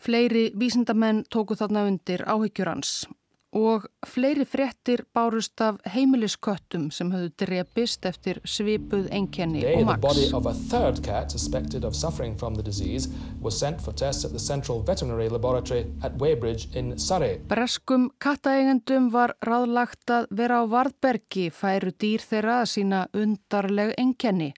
Fleiri 0.02 0.50
vísindamenn 0.58 1.24
tóku 1.30 1.54
þarna 1.56 1.86
undir 1.86 2.26
áhyggjur 2.26 2.74
hans 2.74 3.04
og 3.52 3.86
fleiri 4.08 4.46
fréttir 4.48 5.04
bárust 5.14 5.60
af 5.62 5.80
heimilisköttum 5.92 6.90
sem 6.92 7.12
höfðu 7.12 7.32
drepist 7.44 8.06
eftir 8.08 8.40
svipuð 8.48 9.10
enkenni 9.12 9.64
og 9.68 9.86
maks. 9.90 10.02
The 10.02 10.08
body 10.08 10.28
of 10.38 10.48
a 10.48 10.54
third 10.72 11.04
cat 11.04 11.32
suspected 11.32 11.84
of 11.84 11.96
suffering 11.96 12.38
from 12.40 12.56
the 12.56 12.64
disease 12.64 13.10
was 13.42 13.60
sent 13.60 13.82
for 13.82 13.92
tests 13.92 14.26
at 14.26 14.32
the 14.32 14.40
Central 14.40 14.82
Veterinary 14.88 15.30
Laboratory 15.30 15.86
at 16.04 16.16
Weybridge 16.22 16.70
in 16.74 16.98
Surrey. 17.00 17.40
Breskum 17.48 18.10
kattaeigendum 18.20 19.12
var 19.12 19.36
ráðlagt 19.46 20.10
að 20.10 20.32
vera 20.32 20.64
á 20.64 20.66
Varðbergi 20.72 21.50
færu 21.52 21.92
dýr 21.92 22.24
þeirra 22.24 22.62
að 22.62 22.72
sína 22.76 23.08
undarleg 23.14 23.96
enkenni. 24.00 24.54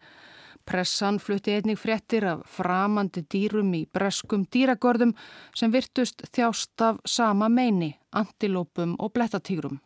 Pressan 0.64 1.18
flutti 1.20 1.52
einnig 1.52 1.80
fréttir 1.80 2.24
af 2.24 2.44
framandi 2.48 3.26
dýrum 3.34 3.74
í 3.76 3.82
breskum 3.94 4.46
dýragörðum 4.48 5.12
sem 5.56 5.72
virtust 5.74 6.24
þjást 6.32 6.84
af 6.88 7.02
sama 7.06 7.50
meini, 7.52 7.92
antilópum 8.16 8.96
og 9.00 9.12
blettatígrum. 9.14 9.82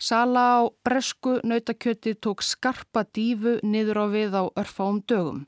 Sala 0.00 0.44
á 0.58 0.60
bresku 0.82 1.38
nautakjöti 1.44 2.16
tók 2.16 2.42
skarpa 2.42 3.04
dífu 3.14 3.58
niður 3.62 4.02
á 4.02 4.06
við 4.08 4.32
á 4.34 4.42
örfáum 4.56 5.02
dögum. 5.06 5.44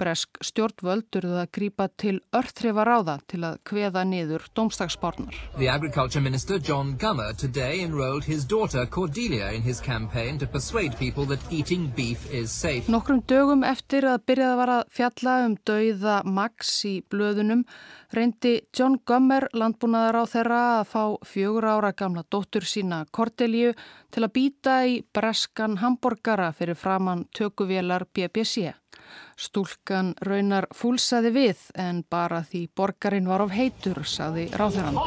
Bresk 0.00 0.40
stjórnvöld 0.40 1.18
urðu 1.20 1.36
að 1.42 1.50
grípa 1.52 1.86
til 2.00 2.14
örþrifa 2.32 2.86
ráða 2.88 3.18
til 3.28 3.42
að 3.44 3.58
kveða 3.68 4.06
niður 4.08 4.46
domstagsbárnar. 4.56 5.36
The 5.58 5.68
agriculture 5.68 6.22
minister 6.24 6.56
John 6.56 6.94
Gummer 6.96 7.34
today 7.36 7.84
enrolled 7.84 8.24
his 8.24 8.46
daughter 8.48 8.86
Cordelia 8.86 9.50
in 9.52 9.60
his 9.62 9.80
campaign 9.80 10.38
to 10.38 10.46
persuade 10.46 10.96
people 10.96 11.26
that 11.26 11.40
eating 11.52 11.92
beef 11.96 12.24
is 12.32 12.50
safe. 12.50 12.88
Nokkrum 12.88 13.20
dögum 13.28 13.64
eftir 13.68 14.08
að 14.08 14.24
byrjaða 14.30 14.58
var 14.62 14.74
að 14.78 14.82
fjalla 14.96 15.36
um 15.44 15.58
dauða 15.68 16.16
Max 16.24 16.72
í 16.88 16.96
blöðunum 17.12 17.66
reyndi 18.16 18.56
John 18.76 18.98
Gummer 19.06 19.50
landbúnaðar 19.52 20.22
á 20.22 20.24
þeirra 20.32 20.60
að 20.80 20.84
fá 20.94 21.04
fjögur 21.28 21.68
ára 21.68 21.92
gamla 21.92 22.24
dóttur 22.32 22.64
sína 22.66 23.04
Cordelia 23.12 23.76
til 24.10 24.24
að 24.24 24.34
býta 24.34 24.80
í 24.88 25.00
breskan 25.14 25.78
hamburgara 25.84 26.50
fyrir 26.56 26.78
framann 26.78 27.26
tökuvélar 27.36 28.08
BBC. 28.14 28.72
Stúlkan 29.40 30.14
raunar 30.26 30.66
fúlsaði 30.76 31.30
við 31.34 31.62
en 31.74 32.02
bara 32.10 32.42
því 32.44 32.66
borgarinn 32.76 33.28
var 33.30 33.44
of 33.44 33.54
heitur, 33.54 34.02
saði 34.04 34.48
ráðherran. 34.52 34.98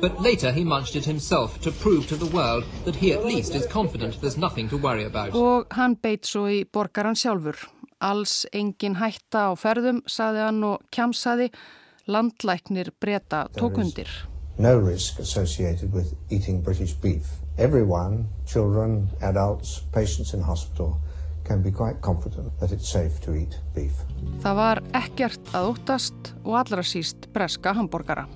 But 0.00 0.20
later 0.22 0.52
he 0.52 0.62
munched 0.64 0.94
it 0.94 1.04
himself 1.04 1.60
to 1.62 1.72
prove 1.72 2.06
to 2.08 2.16
the 2.16 2.30
world 2.36 2.64
that 2.84 2.94
he 2.96 3.12
at 3.12 3.24
least 3.24 3.54
is 3.54 3.66
confident 3.66 4.20
there's 4.20 4.38
nothing 4.38 4.68
to 4.68 4.76
worry 4.76 5.04
about. 5.04 5.34
Og 5.34 5.66
hann 5.74 5.96
beit 5.96 6.26
svo 6.26 6.46
í 6.46 6.62
borgaran 6.64 7.18
sjálfur. 7.18 7.58
Alls 8.00 8.46
engin 8.54 8.94
hætta 9.00 9.50
á 9.50 9.52
ferðum, 9.58 10.04
saði 10.06 10.44
hann 10.46 10.62
og 10.62 10.86
kjamsaði. 10.94 11.50
Landlæknir 12.06 12.92
breyta 13.00 13.48
tókundir. 13.58 14.08
No 14.58 14.78
risk 14.78 15.18
associated 15.18 15.92
with 15.92 16.14
eating 16.30 16.62
British 16.62 16.94
beef. 16.94 17.26
Everyone, 17.58 18.28
children, 18.46 19.10
adults, 19.20 19.82
patients 19.92 20.32
in 20.32 20.42
hospital 20.42 21.00
Það 24.44 24.58
var 24.62 24.82
ekkert 25.00 25.52
að 25.56 25.70
óttast 25.72 26.32
og 26.44 26.58
allra 26.60 26.84
síst 26.86 27.30
breska 27.34 27.74
hambúrgara. 27.78 28.28